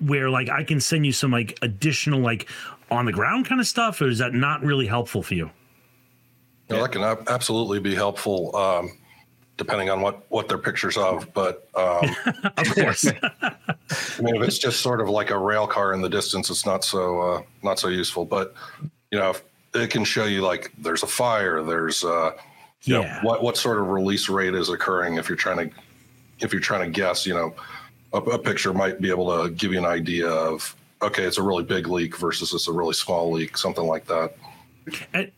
where 0.00 0.30
like 0.30 0.48
i 0.48 0.62
can 0.64 0.80
send 0.80 1.06
you 1.06 1.12
some 1.12 1.30
like 1.30 1.58
additional 1.62 2.20
like 2.20 2.48
on 2.90 3.06
the 3.06 3.12
ground 3.12 3.46
kind 3.46 3.60
of 3.60 3.66
stuff 3.66 4.00
or 4.00 4.08
is 4.08 4.18
that 4.18 4.34
not 4.34 4.62
really 4.62 4.86
helpful 4.86 5.22
for 5.22 5.34
you 5.34 5.50
that 6.68 6.92
can 6.92 7.02
absolutely 7.28 7.80
be 7.80 7.94
helpful 7.94 8.54
um, 8.56 8.96
depending 9.56 9.90
on 9.90 10.00
what 10.00 10.24
what 10.30 10.48
they're 10.48 10.58
pictures 10.58 10.96
of. 10.96 11.32
But 11.32 11.68
um, 11.74 12.04
of 12.56 12.74
course, 12.74 13.06
I 13.06 14.22
mean, 14.22 14.36
if 14.36 14.42
it's 14.42 14.58
just 14.58 14.80
sort 14.80 15.00
of 15.00 15.08
like 15.08 15.30
a 15.30 15.38
rail 15.38 15.66
car 15.66 15.92
in 15.92 16.00
the 16.00 16.08
distance, 16.08 16.50
it's 16.50 16.66
not 16.66 16.84
so 16.84 17.20
uh, 17.20 17.42
not 17.62 17.78
so 17.78 17.88
useful. 17.88 18.24
But 18.24 18.54
you 19.10 19.18
know, 19.18 19.34
it 19.74 19.90
can 19.90 20.04
show 20.04 20.24
you 20.24 20.42
like 20.42 20.72
there's 20.78 21.02
a 21.02 21.06
fire, 21.06 21.62
there's 21.62 22.04
uh, 22.04 22.32
you 22.82 23.00
yeah. 23.00 23.00
know, 23.00 23.28
what 23.28 23.42
what 23.42 23.56
sort 23.56 23.78
of 23.78 23.88
release 23.88 24.28
rate 24.28 24.54
is 24.54 24.68
occurring 24.68 25.16
if 25.16 25.28
you're 25.28 25.36
trying 25.36 25.68
to 25.68 25.76
if 26.40 26.52
you're 26.52 26.60
trying 26.60 26.92
to 26.92 27.00
guess. 27.00 27.26
You 27.26 27.34
know, 27.34 27.54
a, 28.12 28.18
a 28.18 28.38
picture 28.38 28.72
might 28.72 29.00
be 29.00 29.10
able 29.10 29.42
to 29.42 29.50
give 29.50 29.72
you 29.72 29.78
an 29.78 29.86
idea 29.86 30.28
of 30.28 30.74
okay, 31.00 31.24
it's 31.24 31.38
a 31.38 31.42
really 31.42 31.64
big 31.64 31.88
leak 31.88 32.16
versus 32.16 32.52
it's 32.52 32.68
a 32.68 32.72
really 32.72 32.94
small 32.94 33.32
leak, 33.32 33.56
something 33.56 33.84
like 33.84 34.06
that. 34.06 34.34
And 35.14 35.30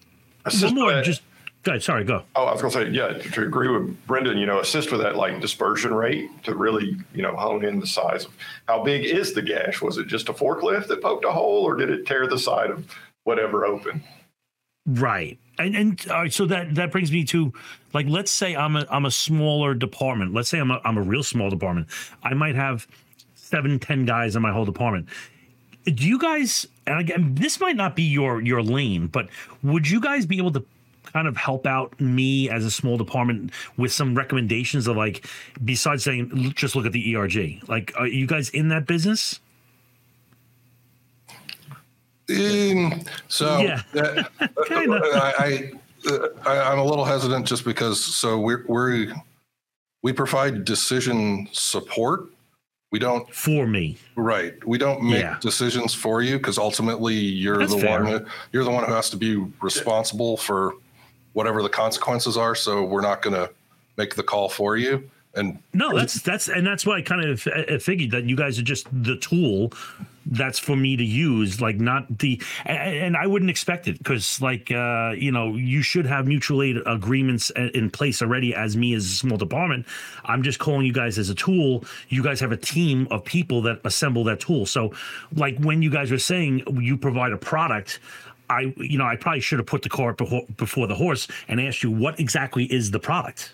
one 0.60 0.74
more, 0.74 1.02
just 1.02 1.22
Go 1.64 1.72
ahead. 1.72 1.82
Sorry, 1.82 2.04
go. 2.04 2.22
Oh, 2.36 2.44
I 2.44 2.52
was 2.52 2.60
going 2.60 2.72
to 2.74 2.90
say, 2.90 2.90
yeah, 2.90 3.18
to 3.32 3.42
agree 3.42 3.68
with 3.68 4.06
Brendan, 4.06 4.36
you 4.36 4.44
know, 4.44 4.60
assist 4.60 4.92
with 4.92 5.00
that 5.00 5.16
like 5.16 5.40
dispersion 5.40 5.94
rate 5.94 6.28
to 6.44 6.54
really, 6.54 6.98
you 7.14 7.22
know, 7.22 7.34
hone 7.34 7.64
in 7.64 7.80
the 7.80 7.86
size 7.86 8.26
of 8.26 8.36
how 8.68 8.84
big 8.84 9.06
is 9.06 9.32
the 9.32 9.40
gash? 9.40 9.80
Was 9.80 9.96
it 9.96 10.06
just 10.06 10.28
a 10.28 10.34
forklift 10.34 10.88
that 10.88 11.00
poked 11.00 11.24
a 11.24 11.32
hole 11.32 11.64
or 11.64 11.74
did 11.74 11.88
it 11.88 12.06
tear 12.06 12.26
the 12.26 12.38
side 12.38 12.70
of 12.70 12.86
whatever 13.24 13.64
open? 13.64 14.04
Right. 14.86 15.38
And 15.58 15.76
and 15.76 16.06
all 16.10 16.22
right, 16.22 16.32
so 16.32 16.46
that 16.46 16.74
that 16.74 16.90
brings 16.90 17.12
me 17.12 17.24
to 17.26 17.52
like 17.92 18.06
let's 18.08 18.30
say 18.30 18.56
I'm 18.56 18.76
a 18.76 18.86
I'm 18.90 19.06
a 19.06 19.10
smaller 19.10 19.72
department. 19.74 20.34
Let's 20.34 20.48
say 20.48 20.58
I'm 20.58 20.70
a 20.70 20.80
I'm 20.84 20.98
a 20.98 21.02
real 21.02 21.22
small 21.22 21.48
department. 21.48 21.86
I 22.22 22.34
might 22.34 22.56
have 22.56 22.86
seven, 23.34 23.78
ten 23.78 24.04
guys 24.04 24.34
in 24.36 24.42
my 24.42 24.52
whole 24.52 24.64
department. 24.64 25.08
Do 25.84 26.06
you 26.06 26.18
guys 26.18 26.66
and 26.86 26.98
again 26.98 27.34
this 27.36 27.60
might 27.60 27.76
not 27.76 27.94
be 27.94 28.02
your 28.02 28.40
your 28.42 28.62
lane, 28.62 29.06
but 29.06 29.28
would 29.62 29.88
you 29.88 30.00
guys 30.00 30.26
be 30.26 30.38
able 30.38 30.52
to 30.52 30.64
kind 31.12 31.28
of 31.28 31.36
help 31.36 31.66
out 31.66 31.98
me 32.00 32.50
as 32.50 32.64
a 32.64 32.70
small 32.70 32.96
department 32.96 33.52
with 33.76 33.92
some 33.92 34.14
recommendations 34.16 34.88
of 34.88 34.96
like, 34.96 35.24
besides 35.64 36.02
saying 36.02 36.52
just 36.56 36.74
look 36.74 36.86
at 36.86 36.92
the 36.92 37.14
ERG? 37.16 37.62
Like, 37.68 37.92
are 37.96 38.08
you 38.08 38.26
guys 38.26 38.50
in 38.50 38.68
that 38.68 38.86
business? 38.86 39.40
Um, 42.31 43.02
so 43.28 43.59
yeah, 43.59 43.83
uh, 43.95 44.23
I, 44.71 45.73
I, 46.07 46.28
I 46.47 46.73
am 46.73 46.78
a 46.78 46.85
little 46.85 47.04
hesitant 47.04 47.47
just 47.47 47.64
because 47.64 48.02
so 48.02 48.38
we're 48.38 48.64
we're 48.66 49.12
we 50.02 50.12
provide 50.12 50.64
decision 50.64 51.49
support. 51.52 52.26
We 52.93 52.99
don't 52.99 53.33
for 53.35 53.66
me, 53.66 53.99
right? 54.16 54.54
We 54.66 54.78
don't 54.78 55.02
make 55.02 55.21
yeah. 55.21 55.37
decisions 55.40 55.95
for 55.95 56.23
you 56.23 56.38
because 56.38 56.59
ultimately 56.59 57.14
you're 57.14 57.59
That's 57.59 57.75
the 57.75 57.81
fair. 57.81 58.04
one 58.04 58.26
you're 58.52 58.64
the 58.64 58.71
one 58.71 58.85
who 58.85 58.93
has 58.93 59.11
to 59.11 59.16
be 59.16 59.37
responsible 59.61 60.37
for 60.37 60.75
whatever 61.33 61.62
the 61.62 61.69
consequences 61.69 62.37
are. 62.37 62.54
So 62.54 62.85
we're 62.85 63.00
not 63.00 63.21
going 63.21 63.35
to 63.35 63.50
make 63.97 64.14
the 64.14 64.23
call 64.23 64.49
for 64.49 64.76
you. 64.76 65.11
And 65.36 65.58
no, 65.72 65.96
that's 65.96 66.22
that's 66.22 66.48
and 66.48 66.66
that's 66.66 66.86
why 66.86 66.98
I 66.98 67.02
kind 67.02 67.24
of 67.24 67.40
figured 67.82 68.12
that 68.12 68.24
you 68.24 68.36
guys 68.36 68.58
are 68.58 68.62
just 68.62 68.86
the 68.92 69.16
tool 69.16 69.72
that's 70.26 70.58
for 70.58 70.76
me 70.76 70.96
to 70.96 71.04
use, 71.04 71.60
like 71.60 71.76
not 71.76 72.18
the 72.18 72.40
and, 72.64 73.16
I 73.16 73.26
wouldn't 73.26 73.50
expect 73.50 73.88
it 73.88 73.98
because 73.98 74.40
like 74.40 74.70
uh, 74.70 75.12
you 75.16 75.30
know 75.30 75.54
you 75.54 75.82
should 75.82 76.06
have 76.06 76.26
mutual 76.26 76.62
aid 76.62 76.76
agreements 76.86 77.50
in 77.50 77.90
place 77.90 78.22
already. 78.22 78.54
As 78.54 78.76
me 78.76 78.94
as 78.94 79.04
a 79.04 79.08
small 79.08 79.36
department, 79.36 79.86
I'm 80.24 80.42
just 80.42 80.58
calling 80.58 80.86
you 80.86 80.92
guys 80.92 81.18
as 81.18 81.30
a 81.30 81.34
tool. 81.34 81.84
You 82.08 82.22
guys 82.22 82.40
have 82.40 82.52
a 82.52 82.56
team 82.56 83.06
of 83.10 83.24
people 83.24 83.62
that 83.62 83.80
assemble 83.84 84.24
that 84.24 84.40
tool. 84.40 84.66
So 84.66 84.92
like 85.34 85.58
when 85.58 85.82
you 85.82 85.90
guys 85.90 86.10
were 86.10 86.18
saying 86.18 86.64
you 86.80 86.96
provide 86.96 87.32
a 87.32 87.38
product. 87.38 88.00
I, 88.50 88.74
you 88.76 88.98
know, 88.98 89.06
I 89.06 89.16
probably 89.16 89.40
should 89.40 89.58
have 89.58 89.66
put 89.66 89.80
the 89.80 89.88
cart 89.88 90.18
before, 90.18 90.44
before 90.58 90.86
the 90.86 90.94
horse 90.94 91.26
and 91.48 91.58
asked 91.58 91.82
you 91.82 91.90
what 91.90 92.20
exactly 92.20 92.64
is 92.66 92.90
the 92.90 93.00
product. 93.00 93.53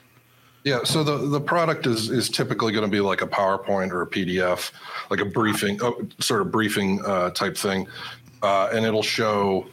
Yeah, 0.64 0.84
so 0.84 1.02
the 1.02 1.16
the 1.16 1.40
product 1.40 1.86
is 1.86 2.10
is 2.10 2.28
typically 2.28 2.72
going 2.72 2.84
to 2.84 2.90
be 2.90 3.00
like 3.00 3.22
a 3.22 3.26
PowerPoint 3.26 3.92
or 3.92 4.02
a 4.02 4.06
PDF, 4.06 4.72
like 5.08 5.20
a 5.20 5.24
briefing, 5.24 5.82
uh, 5.82 5.92
sort 6.18 6.42
of 6.42 6.50
briefing 6.52 7.00
uh, 7.06 7.30
type 7.30 7.56
thing, 7.56 7.86
uh, 8.42 8.68
and 8.72 8.84
it'll 8.84 9.02
show 9.02 9.66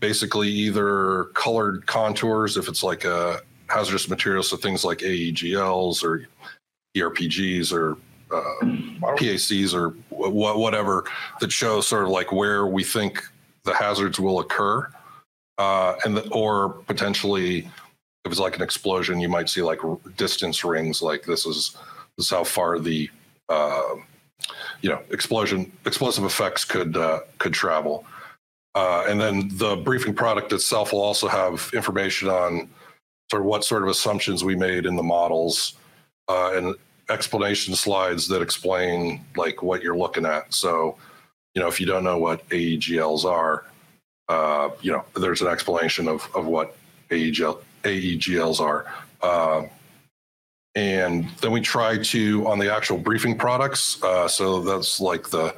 basically 0.00 0.48
either 0.48 1.24
colored 1.34 1.86
contours 1.86 2.56
if 2.56 2.68
it's 2.68 2.84
like 2.84 3.04
a 3.04 3.40
hazardous 3.68 4.08
material, 4.08 4.44
so 4.44 4.56
things 4.56 4.84
like 4.84 4.98
AEGLs 4.98 6.04
or 6.04 6.28
ERPGs 6.96 7.72
or 7.72 7.96
uh, 8.32 8.64
PACs 9.16 9.74
or 9.74 9.90
whatever 10.10 11.04
that 11.40 11.50
show 11.50 11.80
sort 11.80 12.04
of 12.04 12.10
like 12.10 12.30
where 12.30 12.66
we 12.66 12.84
think 12.84 13.22
the 13.64 13.74
hazards 13.74 14.20
will 14.20 14.38
occur. 14.38 14.88
uh, 15.58 15.96
and 16.04 16.16
the, 16.16 16.28
or 16.30 16.70
potentially 16.86 17.68
if 18.24 18.32
it's 18.32 18.40
like 18.40 18.56
an 18.56 18.62
explosion, 18.62 19.20
you 19.20 19.28
might 19.28 19.48
see 19.48 19.62
like 19.62 19.80
distance 20.16 20.64
rings. 20.64 21.02
Like 21.02 21.24
this 21.24 21.46
is 21.46 21.76
this 22.16 22.26
is 22.26 22.30
how 22.30 22.44
far 22.44 22.78
the 22.78 23.08
uh, 23.48 23.94
you 24.80 24.90
know 24.90 25.00
explosion 25.10 25.70
explosive 25.86 26.24
effects 26.24 26.64
could 26.64 26.96
uh, 26.96 27.20
could 27.38 27.52
travel. 27.52 28.04
Uh, 28.74 29.04
and 29.08 29.20
then 29.20 29.48
the 29.54 29.76
briefing 29.76 30.14
product 30.14 30.52
itself 30.52 30.92
will 30.92 31.00
also 31.00 31.26
have 31.26 31.70
information 31.74 32.28
on 32.28 32.68
sort 33.30 33.42
of 33.42 33.46
what 33.46 33.64
sort 33.64 33.82
of 33.82 33.88
assumptions 33.88 34.44
we 34.44 34.54
made 34.54 34.86
in 34.86 34.94
the 34.94 35.02
models 35.02 35.74
uh, 36.28 36.52
and 36.54 36.74
explanation 37.10 37.74
slides 37.74 38.28
that 38.28 38.42
explain 38.42 39.24
like 39.36 39.62
what 39.62 39.82
you're 39.82 39.96
looking 39.96 40.26
at. 40.26 40.52
So, 40.52 40.96
you 41.54 41.62
know, 41.62 41.68
if 41.68 41.80
you 41.80 41.86
don't 41.86 42.04
know 42.04 42.18
what 42.18 42.48
AEGLs 42.50 43.24
are, 43.24 43.64
uh, 44.28 44.70
you 44.82 44.92
know, 44.92 45.04
there's 45.16 45.40
an 45.40 45.48
explanation 45.48 46.06
of, 46.06 46.28
of 46.34 46.46
what 46.46 46.76
AEGL, 47.10 47.60
AEGLs 47.82 48.60
are. 48.60 48.86
Uh, 49.22 49.64
and 50.74 51.28
then 51.40 51.50
we 51.50 51.60
try 51.60 51.98
to 51.98 52.46
on 52.46 52.58
the 52.58 52.72
actual 52.72 52.98
briefing 52.98 53.36
products. 53.36 54.02
Uh, 54.02 54.28
so 54.28 54.60
that's 54.60 55.00
like 55.00 55.28
the 55.28 55.54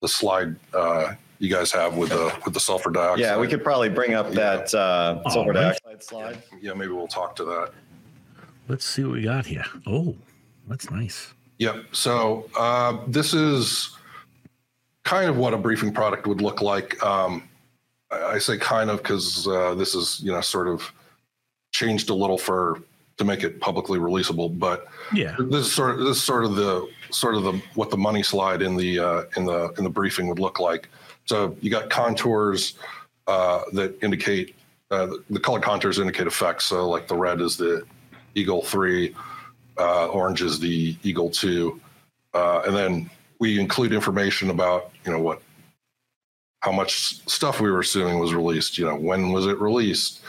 the 0.00 0.08
slide 0.08 0.54
uh, 0.74 1.14
you 1.38 1.50
guys 1.50 1.72
have 1.72 1.96
with 1.96 2.10
the 2.10 2.32
with 2.44 2.54
the 2.54 2.60
sulfur 2.60 2.90
dioxide. 2.90 3.20
Yeah, 3.20 3.38
we 3.38 3.48
could 3.48 3.64
probably 3.64 3.88
bring 3.88 4.14
up 4.14 4.30
that 4.32 4.72
uh, 4.74 5.28
sulfur 5.30 5.52
dioxide 5.52 6.02
slide. 6.02 6.42
Yeah, 6.60 6.74
maybe 6.74 6.92
we'll 6.92 7.08
talk 7.08 7.34
to 7.36 7.44
that. 7.44 7.72
Let's 8.68 8.84
see 8.84 9.02
what 9.02 9.14
we 9.14 9.22
got 9.22 9.46
here. 9.46 9.64
Oh, 9.86 10.14
that's 10.68 10.90
nice. 10.90 11.34
Yep. 11.58 11.86
So 11.92 12.48
uh, 12.56 12.98
this 13.08 13.34
is 13.34 13.96
kind 15.04 15.28
of 15.28 15.36
what 15.36 15.54
a 15.54 15.58
briefing 15.58 15.92
product 15.92 16.26
would 16.26 16.40
look 16.40 16.62
like. 16.62 17.02
Um, 17.02 17.48
I, 18.10 18.22
I 18.22 18.38
say 18.38 18.58
kind 18.58 18.90
of 18.90 18.98
because 18.98 19.48
uh, 19.48 19.74
this 19.74 19.94
is 19.94 20.20
you 20.22 20.30
know 20.30 20.40
sort 20.40 20.68
of 20.68 20.92
changed 21.72 22.10
a 22.10 22.14
little 22.14 22.38
for 22.38 22.82
to 23.18 23.24
make 23.24 23.42
it 23.42 23.60
publicly 23.60 23.98
releasable. 23.98 24.56
But 24.58 24.86
yeah, 25.12 25.36
this 25.38 25.66
is 25.66 25.72
sort 25.72 25.98
of 25.98 26.06
this 26.06 26.18
is 26.18 26.22
sort 26.22 26.44
of 26.44 26.54
the 26.54 26.88
sort 27.10 27.34
of 27.34 27.42
the 27.44 27.60
what 27.74 27.90
the 27.90 27.96
money 27.96 28.22
slide 28.22 28.62
in 28.62 28.76
the 28.76 28.98
uh, 28.98 29.22
in 29.36 29.44
the 29.44 29.72
in 29.78 29.84
the 29.84 29.90
briefing 29.90 30.28
would 30.28 30.38
look 30.38 30.60
like. 30.60 30.88
So 31.24 31.56
you 31.60 31.70
got 31.70 31.90
contours 31.90 32.74
uh, 33.26 33.62
that 33.72 34.02
indicate 34.02 34.54
uh, 34.90 35.08
the 35.30 35.40
color 35.40 35.60
contours 35.60 35.98
indicate 35.98 36.26
effects. 36.26 36.66
So 36.66 36.88
like 36.88 37.08
the 37.08 37.16
red 37.16 37.40
is 37.40 37.56
the 37.56 37.84
AEGL 38.36 38.64
three, 38.64 39.14
uh, 39.78 40.06
orange 40.08 40.42
is 40.42 40.58
the 40.58 40.94
AEGL 40.96 41.32
two, 41.32 41.80
uh, 42.34 42.62
and 42.66 42.76
then 42.76 43.10
we 43.38 43.58
include 43.58 43.92
information 43.92 44.50
about 44.50 44.90
you 45.04 45.12
know 45.12 45.20
what 45.20 45.42
how 46.60 46.70
much 46.72 47.26
stuff 47.28 47.60
we 47.60 47.70
were 47.70 47.80
assuming 47.80 48.18
was 48.18 48.34
released. 48.34 48.78
You 48.78 48.86
know 48.86 48.96
when 48.96 49.32
was 49.32 49.46
it 49.46 49.60
released? 49.60 50.22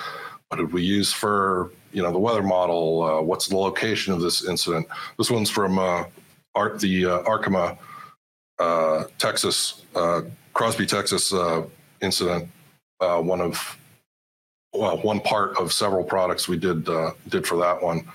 What 0.53 0.59
did 0.59 0.71
we 0.71 0.83
use 0.83 1.11
for 1.11 1.71
you 1.93 2.03
know 2.03 2.11
the 2.11 2.19
weather 2.19 2.43
model? 2.43 3.01
Uh, 3.01 3.21
what's 3.23 3.47
the 3.47 3.57
location 3.57 4.13
of 4.13 4.21
this 4.21 4.47
incident? 4.47 4.85
This 5.17 5.31
one's 5.31 5.49
from 5.49 5.79
uh, 5.79 6.03
Art 6.53 6.79
the 6.79 7.07
uh, 7.07 7.23
Arkema, 7.23 7.75
uh, 8.59 9.05
Texas, 9.17 9.81
uh, 9.95 10.21
Crosby, 10.53 10.85
Texas 10.85 11.33
uh, 11.33 11.63
incident. 12.03 12.47
Uh, 12.99 13.19
one 13.19 13.41
of 13.41 13.79
well, 14.75 14.97
one 14.97 15.21
part 15.21 15.57
of 15.57 15.73
several 15.73 16.03
products 16.03 16.47
we 16.47 16.59
did 16.59 16.87
did 17.29 17.47
for 17.47 17.57
that 17.57 17.81
one. 17.81 18.07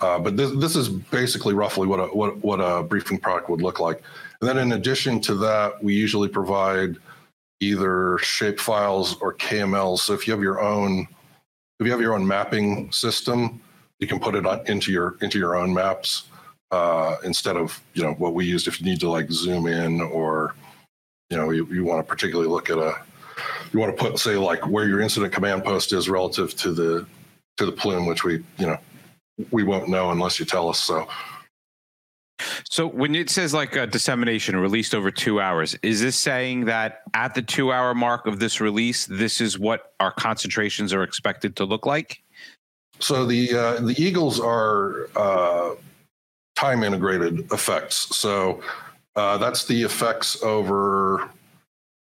but 0.00 0.34
this 0.34 0.50
this 0.52 0.76
is 0.76 0.88
basically 0.88 1.52
roughly 1.52 1.86
what 1.86 2.00
a 2.00 2.06
what 2.06 2.38
what 2.38 2.56
a 2.56 2.82
briefing 2.82 3.18
product 3.18 3.50
would 3.50 3.60
look 3.60 3.80
like. 3.80 4.02
And 4.40 4.48
then 4.48 4.56
in 4.56 4.72
addition 4.72 5.20
to 5.28 5.34
that, 5.34 5.84
we 5.84 5.92
usually 5.92 6.28
provide 6.28 6.96
either 7.60 8.16
shape 8.16 8.58
files 8.58 9.14
or 9.20 9.34
KMLs. 9.34 9.98
So 9.98 10.14
if 10.14 10.26
you 10.26 10.32
have 10.32 10.42
your 10.42 10.62
own 10.62 11.06
if 11.82 11.86
you 11.86 11.92
have 11.92 12.00
your 12.00 12.14
own 12.14 12.26
mapping 12.26 12.90
system, 12.92 13.60
you 13.98 14.06
can 14.06 14.20
put 14.20 14.34
it 14.34 14.46
on, 14.46 14.64
into 14.66 14.92
your 14.92 15.16
into 15.20 15.38
your 15.38 15.56
own 15.56 15.74
maps 15.74 16.24
uh, 16.70 17.16
instead 17.24 17.56
of 17.56 17.80
you 17.94 18.02
know 18.02 18.12
what 18.12 18.34
we 18.34 18.46
used. 18.46 18.68
If 18.68 18.80
you 18.80 18.86
need 18.86 19.00
to 19.00 19.10
like 19.10 19.30
zoom 19.30 19.66
in 19.66 20.00
or 20.00 20.54
you 21.28 21.36
know 21.36 21.50
you, 21.50 21.66
you 21.66 21.84
want 21.84 22.04
to 22.04 22.08
particularly 22.08 22.48
look 22.48 22.70
at 22.70 22.78
a 22.78 22.94
you 23.72 23.80
want 23.80 23.96
to 23.96 24.00
put 24.00 24.18
say 24.18 24.36
like 24.36 24.66
where 24.66 24.86
your 24.86 25.00
incident 25.00 25.32
command 25.32 25.64
post 25.64 25.92
is 25.92 26.08
relative 26.08 26.54
to 26.56 26.72
the 26.72 27.06
to 27.56 27.66
the 27.66 27.72
plume, 27.72 28.06
which 28.06 28.22
we 28.24 28.44
you 28.58 28.66
know 28.66 28.78
we 29.50 29.64
won't 29.64 29.88
know 29.88 30.10
unless 30.10 30.38
you 30.38 30.46
tell 30.46 30.68
us 30.68 30.78
so. 30.78 31.08
So 32.64 32.86
when 32.86 33.14
it 33.14 33.30
says 33.30 33.52
like 33.54 33.76
a 33.76 33.86
dissemination 33.86 34.56
released 34.56 34.94
over 34.94 35.10
two 35.10 35.40
hours, 35.40 35.76
is 35.82 36.00
this 36.00 36.16
saying 36.16 36.66
that 36.66 37.02
at 37.14 37.34
the 37.34 37.42
two 37.42 37.72
hour 37.72 37.94
mark 37.94 38.26
of 38.26 38.38
this 38.38 38.60
release, 38.60 39.06
this 39.06 39.40
is 39.40 39.58
what 39.58 39.92
our 40.00 40.12
concentrations 40.12 40.92
are 40.92 41.02
expected 41.02 41.56
to 41.56 41.64
look 41.64 41.86
like? 41.86 42.22
So 42.98 43.26
the 43.26 43.52
uh, 43.52 43.80
the 43.80 43.94
AEGLs 43.94 44.38
are 44.38 45.08
uh, 45.16 45.74
time 46.54 46.82
integrated 46.84 47.52
effects. 47.52 48.16
So 48.16 48.62
uh, 49.16 49.38
that's 49.38 49.64
the 49.64 49.82
effects 49.82 50.42
over, 50.42 51.28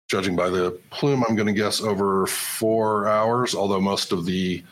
judging 0.09 0.37
by 0.37 0.51
the 0.51 0.79
plume, 0.91 1.25
I'm 1.27 1.35
going 1.35 1.47
to 1.47 1.53
guess 1.53 1.81
over 1.81 2.27
four 2.27 3.09
hours. 3.09 3.55
Although 3.55 3.81
most 3.81 4.13
of 4.13 4.27
the 4.27 4.63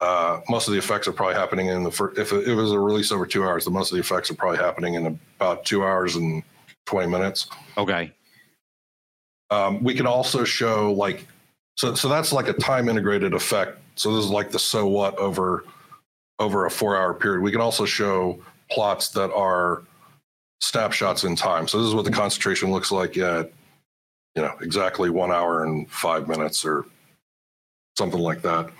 uh, 0.00 0.40
most 0.48 0.68
of 0.68 0.72
the 0.72 0.78
effects 0.78 1.08
are 1.08 1.12
probably 1.12 1.34
happening 1.34 1.66
in 1.66 1.82
the 1.82 1.90
first, 1.90 2.18
if 2.18 2.32
it 2.32 2.54
was 2.54 2.72
a 2.72 2.78
release 2.78 3.10
over 3.10 3.26
two 3.26 3.44
hours, 3.44 3.64
the 3.64 3.70
most 3.70 3.90
of 3.90 3.96
the 3.96 4.00
effects 4.00 4.30
are 4.30 4.34
probably 4.34 4.58
happening 4.58 4.94
in 4.94 5.18
about 5.40 5.64
two 5.64 5.84
hours 5.84 6.14
and 6.16 6.42
20 6.86 7.08
minutes. 7.08 7.48
Okay. 7.76 8.12
Um, 9.50 9.82
we 9.82 9.94
can 9.94 10.06
also 10.06 10.44
show 10.44 10.92
like, 10.92 11.26
so, 11.76 11.94
so 11.94 12.08
that's 12.08 12.32
like 12.32 12.48
a 12.48 12.52
time 12.52 12.88
integrated 12.88 13.34
effect. 13.34 13.78
So 13.96 14.14
this 14.14 14.24
is 14.24 14.30
like 14.30 14.50
the 14.50 14.58
so 14.58 14.86
what 14.86 15.16
over, 15.18 15.64
over 16.38 16.66
a 16.66 16.70
four 16.70 16.96
hour 16.96 17.12
period. 17.12 17.42
We 17.42 17.50
can 17.50 17.60
also 17.60 17.84
show 17.84 18.38
plots 18.70 19.08
that 19.08 19.32
are 19.32 19.82
snapshots 20.60 21.24
in 21.24 21.34
time. 21.34 21.66
So 21.66 21.78
this 21.78 21.88
is 21.88 21.94
what 21.94 22.04
the 22.04 22.10
concentration 22.10 22.70
looks 22.70 22.92
like 22.92 23.16
at, 23.16 23.50
you 24.36 24.42
know, 24.42 24.54
exactly 24.60 25.10
one 25.10 25.32
hour 25.32 25.64
and 25.64 25.90
five 25.90 26.28
minutes 26.28 26.64
or 26.64 26.84
something 27.96 28.20
like 28.20 28.42
that. 28.42 28.70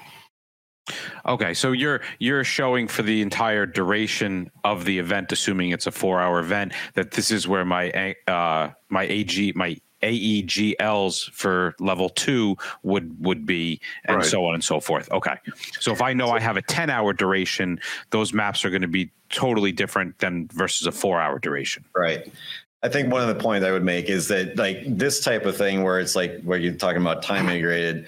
Okay, 1.26 1.54
so 1.54 1.72
you're 1.72 2.00
you're 2.18 2.44
showing 2.44 2.88
for 2.88 3.02
the 3.02 3.22
entire 3.22 3.66
duration 3.66 4.50
of 4.64 4.84
the 4.84 4.98
event, 4.98 5.32
assuming 5.32 5.70
it's 5.70 5.86
a 5.86 5.92
four-hour 5.92 6.40
event, 6.40 6.72
that 6.94 7.12
this 7.12 7.30
is 7.30 7.46
where 7.46 7.64
my 7.64 8.14
uh, 8.26 8.70
my 8.88 9.04
AG 9.04 9.52
my 9.54 9.76
AEGLs 10.02 11.30
for 11.32 11.74
level 11.80 12.08
two 12.08 12.56
would 12.82 13.24
would 13.24 13.46
be, 13.46 13.80
and 14.04 14.18
right. 14.18 14.26
so 14.26 14.44
on 14.44 14.54
and 14.54 14.64
so 14.64 14.80
forth. 14.80 15.10
Okay, 15.10 15.36
so 15.80 15.92
if 15.92 16.02
I 16.02 16.12
know 16.12 16.30
I 16.30 16.40
have 16.40 16.56
a 16.56 16.62
ten-hour 16.62 17.12
duration, 17.12 17.80
those 18.10 18.32
maps 18.32 18.64
are 18.64 18.70
going 18.70 18.82
to 18.82 18.88
be 18.88 19.10
totally 19.30 19.72
different 19.72 20.18
than 20.18 20.48
versus 20.52 20.86
a 20.86 20.92
four-hour 20.92 21.38
duration. 21.38 21.84
Right. 21.96 22.32
I 22.82 22.88
think 22.88 23.10
one 23.10 23.20
of 23.20 23.28
the 23.28 23.42
points 23.42 23.66
I 23.66 23.72
would 23.72 23.84
make 23.84 24.08
is 24.08 24.28
that 24.28 24.56
like 24.56 24.78
this 24.86 25.20
type 25.20 25.46
of 25.46 25.56
thing 25.56 25.82
where 25.82 25.98
it's 25.98 26.14
like 26.14 26.40
where 26.42 26.58
you're 26.58 26.74
talking 26.74 27.02
about 27.02 27.22
time 27.22 27.48
integrated 27.48 28.06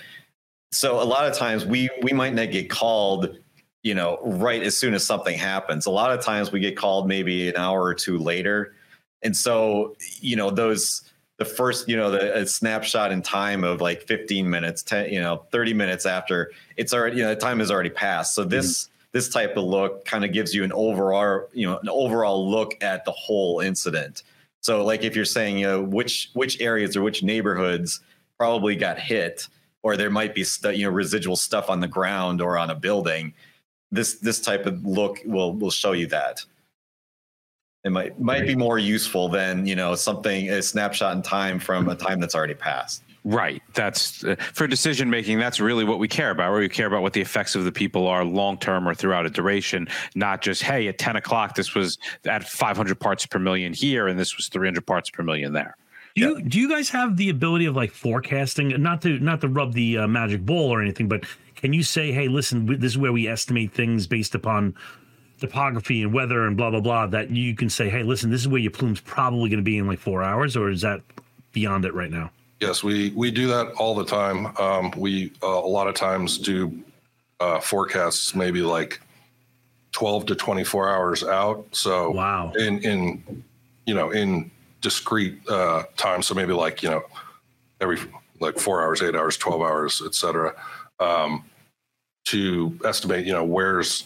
so 0.72 1.02
a 1.02 1.04
lot 1.04 1.26
of 1.26 1.36
times 1.36 1.64
we 1.64 1.88
we 2.02 2.12
might 2.12 2.34
not 2.34 2.50
get 2.50 2.70
called 2.70 3.36
you 3.82 3.94
know 3.94 4.18
right 4.22 4.62
as 4.62 4.76
soon 4.76 4.94
as 4.94 5.04
something 5.04 5.36
happens. 5.36 5.86
A 5.86 5.90
lot 5.90 6.12
of 6.12 6.24
times 6.24 6.52
we 6.52 6.60
get 6.60 6.76
called 6.76 7.08
maybe 7.08 7.48
an 7.48 7.56
hour 7.56 7.82
or 7.82 7.94
two 7.94 8.18
later. 8.18 8.74
And 9.22 9.36
so 9.36 9.96
you 10.20 10.36
know 10.36 10.50
those 10.50 11.02
the 11.38 11.44
first 11.44 11.88
you 11.88 11.96
know 11.96 12.10
the 12.10 12.46
snapshot 12.46 13.12
in 13.12 13.22
time 13.22 13.64
of 13.64 13.80
like 13.80 14.02
15 14.02 14.48
minutes 14.48 14.82
10 14.82 15.10
you 15.10 15.20
know 15.20 15.46
30 15.50 15.74
minutes 15.74 16.06
after 16.06 16.52
it's 16.76 16.92
already 16.92 17.16
you 17.16 17.22
know 17.22 17.30
the 17.30 17.40
time 17.40 17.58
has 17.58 17.70
already 17.70 17.90
passed. 17.90 18.34
So 18.34 18.44
this 18.44 18.84
mm-hmm. 18.84 18.92
this 19.12 19.28
type 19.28 19.56
of 19.56 19.64
look 19.64 20.04
kind 20.04 20.24
of 20.24 20.32
gives 20.32 20.54
you 20.54 20.62
an 20.62 20.72
overall 20.72 21.48
you 21.52 21.66
know 21.66 21.78
an 21.78 21.88
overall 21.88 22.48
look 22.48 22.82
at 22.82 23.04
the 23.04 23.12
whole 23.12 23.60
incident. 23.60 24.22
So 24.60 24.84
like 24.84 25.02
if 25.02 25.16
you're 25.16 25.24
saying 25.24 25.58
you 25.58 25.66
know 25.66 25.82
which 25.82 26.30
which 26.34 26.60
areas 26.60 26.96
or 26.96 27.02
which 27.02 27.22
neighborhoods 27.22 28.00
probably 28.38 28.76
got 28.76 28.98
hit 28.98 29.48
or 29.82 29.96
there 29.96 30.10
might 30.10 30.34
be 30.34 30.44
stu- 30.44 30.72
you 30.72 30.84
know 30.84 30.92
residual 30.92 31.36
stuff 31.36 31.70
on 31.70 31.80
the 31.80 31.88
ground 31.88 32.40
or 32.40 32.58
on 32.58 32.70
a 32.70 32.74
building 32.74 33.32
this 33.90 34.14
this 34.14 34.40
type 34.40 34.66
of 34.66 34.84
look 34.84 35.20
will 35.24 35.54
will 35.54 35.70
show 35.70 35.92
you 35.92 36.06
that. 36.08 36.44
It 37.84 37.90
might 37.90 38.20
might 38.20 38.46
be 38.46 38.54
more 38.54 38.78
useful 38.78 39.28
than 39.28 39.66
you 39.66 39.74
know 39.74 39.94
something 39.94 40.50
a 40.50 40.62
snapshot 40.62 41.16
in 41.16 41.22
time 41.22 41.58
from 41.58 41.88
a 41.88 41.94
time 41.94 42.20
that's 42.20 42.34
already 42.34 42.54
passed. 42.54 43.02
Right. 43.22 43.62
That's 43.74 44.24
uh, 44.24 44.36
for 44.54 44.66
decision 44.66 45.10
making 45.10 45.38
that's 45.38 45.60
really 45.60 45.84
what 45.84 45.98
we 45.98 46.08
care 46.08 46.30
about 46.30 46.52
where 46.52 46.60
we 46.60 46.68
care 46.70 46.86
about 46.86 47.02
what 47.02 47.12
the 47.12 47.20
effects 47.20 47.54
of 47.54 47.64
the 47.64 47.72
people 47.72 48.06
are 48.06 48.24
long 48.24 48.56
term 48.58 48.88
or 48.88 48.94
throughout 48.94 49.26
a 49.26 49.30
duration 49.30 49.88
not 50.14 50.40
just 50.40 50.62
hey 50.62 50.88
at 50.88 50.96
10 50.96 51.16
o'clock 51.16 51.54
this 51.54 51.74
was 51.74 51.98
at 52.24 52.48
500 52.48 52.98
parts 52.98 53.26
per 53.26 53.38
million 53.38 53.74
here 53.74 54.08
and 54.08 54.18
this 54.18 54.38
was 54.38 54.48
300 54.48 54.86
parts 54.86 55.10
per 55.10 55.22
million 55.22 55.52
there 55.52 55.76
do 56.14 56.22
you 56.22 56.42
do 56.42 56.58
you 56.58 56.68
guys 56.68 56.90
have 56.90 57.16
the 57.16 57.30
ability 57.30 57.66
of 57.66 57.76
like 57.76 57.92
forecasting? 57.92 58.68
Not 58.82 59.02
to 59.02 59.18
not 59.18 59.40
to 59.42 59.48
rub 59.48 59.72
the 59.72 59.98
uh, 59.98 60.08
magic 60.08 60.44
ball 60.44 60.72
or 60.72 60.82
anything, 60.82 61.08
but 61.08 61.24
can 61.54 61.72
you 61.72 61.82
say, 61.82 62.12
"Hey, 62.12 62.28
listen, 62.28 62.66
this 62.66 62.92
is 62.92 62.98
where 62.98 63.12
we 63.12 63.28
estimate 63.28 63.72
things 63.72 64.06
based 64.06 64.34
upon 64.34 64.74
topography 65.38 66.02
and 66.02 66.12
weather 66.12 66.46
and 66.46 66.56
blah 66.56 66.70
blah 66.70 66.80
blah." 66.80 67.06
That 67.06 67.30
you 67.30 67.54
can 67.54 67.70
say, 67.70 67.88
"Hey, 67.88 68.02
listen, 68.02 68.30
this 68.30 68.40
is 68.40 68.48
where 68.48 68.60
your 68.60 68.70
plume's 68.70 69.00
probably 69.00 69.48
going 69.50 69.58
to 69.58 69.64
be 69.64 69.78
in 69.78 69.86
like 69.86 69.98
four 69.98 70.22
hours," 70.22 70.56
or 70.56 70.70
is 70.70 70.80
that 70.82 71.00
beyond 71.52 71.84
it 71.84 71.94
right 71.94 72.10
now? 72.10 72.30
Yes, 72.60 72.82
we 72.82 73.10
we 73.10 73.30
do 73.30 73.46
that 73.48 73.72
all 73.72 73.94
the 73.94 74.04
time. 74.04 74.46
Um, 74.58 74.92
we 74.96 75.32
uh, 75.42 75.46
a 75.46 75.68
lot 75.68 75.86
of 75.86 75.94
times 75.94 76.38
do 76.38 76.82
uh, 77.40 77.60
forecasts, 77.60 78.34
maybe 78.34 78.62
like 78.62 79.00
twelve 79.92 80.26
to 80.26 80.34
twenty 80.34 80.64
four 80.64 80.88
hours 80.88 81.22
out. 81.22 81.66
So 81.72 82.10
wow, 82.10 82.52
in 82.58 82.78
in 82.80 83.44
you 83.86 83.94
know 83.94 84.10
in 84.10 84.50
discrete 84.80 85.40
uh, 85.48 85.84
time. 85.96 86.22
So 86.22 86.34
maybe 86.34 86.52
like 86.52 86.82
you 86.82 86.90
know 86.90 87.02
every 87.80 87.98
like 88.40 88.58
four 88.58 88.82
hours, 88.82 89.02
eight 89.02 89.14
hours, 89.14 89.36
twelve 89.36 89.62
hours, 89.62 90.02
etc. 90.04 90.54
Um, 90.98 91.44
to 92.26 92.78
estimate, 92.84 93.26
you 93.26 93.32
know, 93.32 93.44
where's 93.44 94.04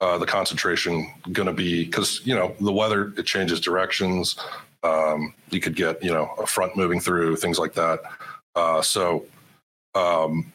uh, 0.00 0.18
the 0.18 0.26
concentration 0.26 1.10
going 1.32 1.46
to 1.46 1.54
be? 1.54 1.84
Because 1.84 2.20
you 2.24 2.34
know 2.34 2.54
the 2.60 2.72
weather 2.72 3.12
it 3.16 3.24
changes 3.24 3.60
directions. 3.60 4.36
Um, 4.82 5.32
you 5.50 5.60
could 5.60 5.76
get, 5.76 6.02
you 6.02 6.10
know, 6.12 6.34
a 6.38 6.46
front 6.46 6.76
moving 6.76 6.98
through 6.98 7.36
things 7.36 7.58
like 7.58 7.74
that. 7.74 8.00
Uh, 8.56 8.82
so 8.82 9.24
um, 9.94 10.52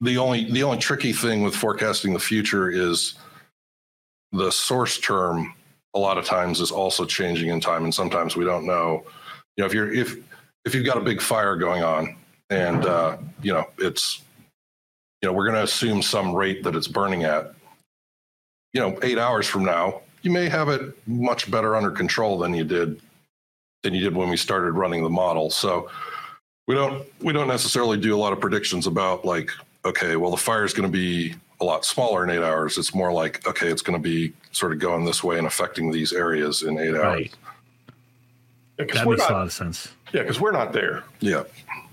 the 0.00 0.18
only 0.18 0.50
the 0.50 0.62
only 0.62 0.78
tricky 0.78 1.12
thing 1.12 1.42
with 1.42 1.54
forecasting 1.54 2.12
the 2.12 2.20
future 2.20 2.70
is 2.70 3.14
the 4.32 4.50
source 4.50 4.98
term. 4.98 5.54
A 5.94 5.98
lot 5.98 6.18
of 6.18 6.24
times 6.24 6.60
is 6.60 6.70
also 6.70 7.04
changing 7.04 7.50
in 7.50 7.60
time, 7.60 7.84
and 7.84 7.94
sometimes 7.94 8.36
we 8.36 8.44
don't 8.44 8.66
know. 8.66 9.04
You 9.56 9.62
know, 9.62 9.66
if 9.66 9.74
you're 9.74 9.92
if 9.92 10.16
if 10.64 10.74
you've 10.74 10.86
got 10.86 10.98
a 10.98 11.00
big 11.00 11.20
fire 11.20 11.56
going 11.56 11.82
on, 11.82 12.16
and 12.50 12.84
uh, 12.84 13.16
you 13.42 13.52
know 13.52 13.66
it's 13.78 14.22
you 15.20 15.28
know 15.28 15.32
we're 15.32 15.44
going 15.44 15.56
to 15.56 15.64
assume 15.64 16.02
some 16.02 16.34
rate 16.34 16.62
that 16.64 16.76
it's 16.76 16.88
burning 16.88 17.24
at. 17.24 17.54
You 18.72 18.80
know, 18.80 18.98
eight 19.02 19.18
hours 19.18 19.48
from 19.48 19.64
now, 19.64 20.02
you 20.22 20.30
may 20.30 20.48
have 20.48 20.68
it 20.68 20.96
much 21.08 21.50
better 21.50 21.74
under 21.74 21.90
control 21.90 22.38
than 22.38 22.54
you 22.54 22.64
did 22.64 23.00
than 23.82 23.94
you 23.94 24.00
did 24.00 24.14
when 24.14 24.28
we 24.28 24.36
started 24.36 24.72
running 24.72 25.02
the 25.02 25.10
model. 25.10 25.50
So 25.50 25.90
we 26.68 26.74
don't 26.74 27.04
we 27.20 27.32
don't 27.32 27.48
necessarily 27.48 27.98
do 27.98 28.14
a 28.14 28.18
lot 28.18 28.32
of 28.32 28.40
predictions 28.40 28.86
about 28.86 29.24
like 29.24 29.50
okay, 29.84 30.16
well 30.16 30.30
the 30.30 30.36
fire 30.36 30.64
is 30.64 30.72
going 30.72 30.90
to 30.90 30.96
be 30.96 31.34
a 31.60 31.64
lot 31.64 31.84
smaller 31.84 32.24
in 32.24 32.30
eight 32.30 32.42
hours. 32.42 32.78
It's 32.78 32.94
more 32.94 33.12
like 33.12 33.46
okay, 33.46 33.68
it's 33.68 33.82
going 33.82 34.00
to 34.00 34.02
be 34.02 34.32
sort 34.52 34.72
of 34.72 34.78
going 34.78 35.04
this 35.04 35.22
way 35.22 35.38
and 35.38 35.46
affecting 35.46 35.90
these 35.90 36.12
areas 36.12 36.62
in 36.62 36.78
eight 36.78 36.90
right. 36.90 37.04
hours. 37.04 37.28
Yeah, 38.78 38.84
that 38.86 39.06
makes 39.06 39.18
not, 39.20 39.30
a 39.30 39.34
lot 39.34 39.46
of 39.46 39.52
sense. 39.52 39.88
Yeah, 40.12 40.22
because 40.22 40.40
we're 40.40 40.52
not 40.52 40.72
there. 40.72 41.04
Yeah. 41.20 41.44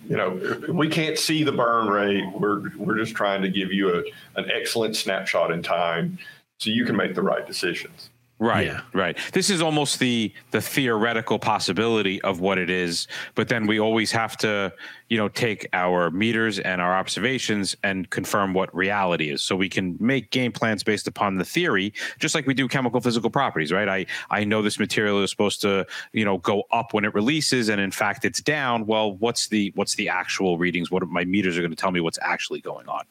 You 0.07 0.15
know, 0.15 0.61
we 0.69 0.87
can't 0.87 1.17
see 1.17 1.43
the 1.43 1.51
burn 1.51 1.87
rate. 1.87 2.23
We're 2.33 2.69
we're 2.77 2.97
just 2.97 3.13
trying 3.13 3.41
to 3.41 3.49
give 3.49 3.73
you 3.73 3.93
a, 3.93 4.03
an 4.39 4.49
excellent 4.49 4.95
snapshot 4.95 5.51
in 5.51 5.61
time 5.61 6.17
so 6.59 6.69
you 6.69 6.85
can 6.85 6.95
make 6.95 7.13
the 7.13 7.21
right 7.21 7.45
decisions. 7.45 8.09
Right, 8.39 8.67
yeah. 8.67 8.81
right. 8.93 9.17
This 9.33 9.49
is 9.49 9.63
almost 9.63 9.97
the 9.97 10.31
the 10.51 10.61
theoretical 10.61 11.39
possibility 11.39 12.21
of 12.21 12.39
what 12.39 12.59
it 12.59 12.69
is, 12.69 13.07
but 13.33 13.47
then 13.47 13.65
we 13.65 13.79
always 13.79 14.11
have 14.11 14.37
to, 14.37 14.71
you 15.09 15.17
know, 15.17 15.27
take 15.27 15.67
our 15.73 16.11
meters 16.11 16.59
and 16.59 16.79
our 16.79 16.95
observations 16.95 17.75
and 17.81 18.07
confirm 18.11 18.53
what 18.53 18.73
reality 18.75 19.31
is. 19.31 19.41
So 19.41 19.55
we 19.55 19.69
can 19.69 19.97
make 19.99 20.29
game 20.29 20.51
plans 20.51 20.83
based 20.83 21.07
upon 21.07 21.37
the 21.37 21.45
theory, 21.45 21.93
just 22.19 22.35
like 22.35 22.45
we 22.45 22.53
do 22.53 22.67
chemical 22.67 23.01
physical 23.01 23.31
properties, 23.31 23.71
right? 23.71 23.89
I 23.89 24.05
I 24.29 24.43
know 24.43 24.61
this 24.61 24.77
material 24.77 25.23
is 25.23 25.31
supposed 25.31 25.61
to, 25.61 25.87
you 26.13 26.23
know, 26.23 26.37
go 26.37 26.63
up 26.71 26.93
when 26.93 27.05
it 27.05 27.15
releases, 27.15 27.69
and 27.69 27.81
in 27.81 27.89
fact 27.89 28.23
it's 28.23 28.39
down. 28.39 28.85
Well, 28.85 29.13
what's 29.13 29.47
the 29.47 29.71
what's 29.73 29.95
the 29.95 30.09
actual 30.09 30.59
readings? 30.59 30.91
What 30.91 31.07
my 31.09 31.25
meters 31.25 31.57
are 31.57 31.61
going 31.61 31.71
to 31.71 31.77
tell 31.77 31.91
me 31.91 32.01
what's 32.01 32.19
actually 32.21 32.61
going 32.61 32.87
on. 32.87 33.05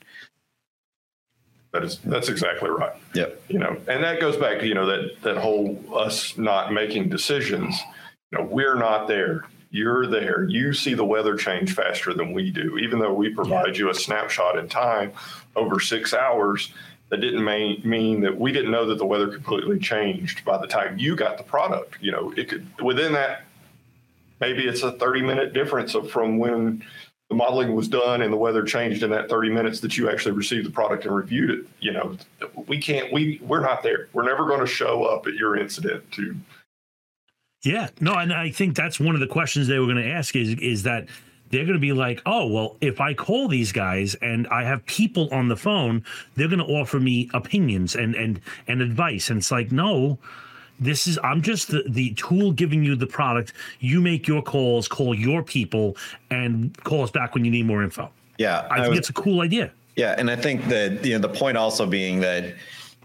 That 1.76 1.84
is 1.84 1.98
that's 1.98 2.30
exactly 2.30 2.70
right. 2.70 2.94
Yep. 3.14 3.42
You 3.48 3.58
know, 3.58 3.76
and 3.86 4.02
that 4.02 4.18
goes 4.18 4.38
back 4.38 4.60
to 4.60 4.66
you 4.66 4.72
know 4.72 4.86
that 4.86 5.20
that 5.22 5.36
whole 5.36 5.78
us 5.94 6.38
not 6.38 6.72
making 6.72 7.10
decisions. 7.10 7.78
You 8.32 8.38
know, 8.38 8.44
we're 8.44 8.76
not 8.76 9.08
there. 9.08 9.44
You're 9.70 10.06
there. 10.06 10.44
You 10.44 10.72
see 10.72 10.94
the 10.94 11.04
weather 11.04 11.36
change 11.36 11.74
faster 11.74 12.14
than 12.14 12.32
we 12.32 12.50
do. 12.50 12.78
Even 12.78 12.98
though 12.98 13.12
we 13.12 13.28
provide 13.28 13.76
you 13.76 13.90
a 13.90 13.94
snapshot 13.94 14.56
in 14.56 14.68
time 14.68 15.12
over 15.54 15.78
six 15.78 16.14
hours, 16.14 16.72
that 17.10 17.18
didn't 17.18 17.44
mean, 17.44 17.82
mean 17.84 18.22
that 18.22 18.38
we 18.38 18.52
didn't 18.52 18.70
know 18.70 18.86
that 18.86 18.96
the 18.96 19.04
weather 19.04 19.28
completely 19.28 19.78
changed 19.78 20.46
by 20.46 20.56
the 20.56 20.66
time 20.66 20.98
you 20.98 21.14
got 21.14 21.36
the 21.36 21.44
product. 21.44 21.98
You 22.00 22.12
know, 22.12 22.32
it 22.38 22.48
could 22.48 22.66
within 22.80 23.12
that 23.12 23.42
maybe 24.40 24.66
it's 24.66 24.82
a 24.82 24.92
30 24.92 25.20
minute 25.20 25.52
difference 25.52 25.94
of 25.94 26.10
from 26.10 26.38
when 26.38 26.82
the 27.28 27.34
modeling 27.34 27.74
was 27.74 27.88
done 27.88 28.22
and 28.22 28.32
the 28.32 28.36
weather 28.36 28.62
changed 28.62 29.02
in 29.02 29.10
that 29.10 29.28
30 29.28 29.50
minutes 29.50 29.80
that 29.80 29.96
you 29.96 30.08
actually 30.08 30.32
received 30.32 30.64
the 30.66 30.70
product 30.70 31.04
and 31.04 31.14
reviewed 31.14 31.50
it 31.50 31.66
you 31.80 31.92
know 31.92 32.16
we 32.66 32.80
can't 32.80 33.12
we 33.12 33.40
we're 33.42 33.60
not 33.60 33.82
there. 33.82 34.08
We're 34.12 34.24
never 34.24 34.46
going 34.46 34.60
to 34.60 34.66
show 34.66 35.04
up 35.04 35.26
at 35.26 35.34
your 35.34 35.56
incident 35.56 36.10
to 36.12 36.36
yeah 37.64 37.88
no 38.00 38.14
and 38.14 38.32
i 38.32 38.50
think 38.50 38.76
that's 38.76 39.00
one 39.00 39.14
of 39.14 39.20
the 39.20 39.26
questions 39.26 39.66
they 39.66 39.78
were 39.78 39.86
going 39.86 39.96
to 39.96 40.10
ask 40.10 40.36
is 40.36 40.50
is 40.60 40.82
that 40.84 41.08
they're 41.50 41.64
going 41.64 41.74
to 41.74 41.80
be 41.80 41.92
like 41.92 42.20
oh 42.26 42.46
well 42.46 42.76
if 42.80 43.00
i 43.00 43.14
call 43.14 43.48
these 43.48 43.72
guys 43.72 44.14
and 44.16 44.46
i 44.48 44.62
have 44.62 44.84
people 44.86 45.28
on 45.32 45.48
the 45.48 45.56
phone 45.56 46.04
they're 46.34 46.48
going 46.48 46.58
to 46.58 46.64
offer 46.64 47.00
me 47.00 47.30
opinions 47.34 47.94
and 47.96 48.14
and 48.14 48.40
and 48.68 48.80
advice. 48.82 49.30
And 49.30 49.38
it's 49.38 49.50
like 49.50 49.72
no 49.72 50.18
this 50.80 51.06
is 51.06 51.18
I'm 51.22 51.42
just 51.42 51.68
the, 51.68 51.84
the 51.88 52.14
tool 52.14 52.52
giving 52.52 52.84
you 52.84 52.96
the 52.96 53.06
product. 53.06 53.52
You 53.80 54.00
make 54.00 54.26
your 54.26 54.42
calls, 54.42 54.88
call 54.88 55.14
your 55.14 55.42
people, 55.42 55.96
and 56.30 56.76
call 56.84 57.02
us 57.02 57.10
back 57.10 57.34
when 57.34 57.44
you 57.44 57.50
need 57.50 57.66
more 57.66 57.82
info. 57.82 58.10
Yeah, 58.38 58.66
I, 58.70 58.80
I 58.80 58.84
think 58.84 58.96
it's 58.96 59.10
a 59.10 59.14
cool 59.14 59.40
idea. 59.40 59.70
Yeah, 59.96 60.14
and 60.18 60.30
I 60.30 60.36
think 60.36 60.66
that 60.66 61.04
you 61.04 61.14
know 61.14 61.26
the 61.26 61.34
point 61.34 61.56
also 61.56 61.86
being 61.86 62.20
that 62.20 62.54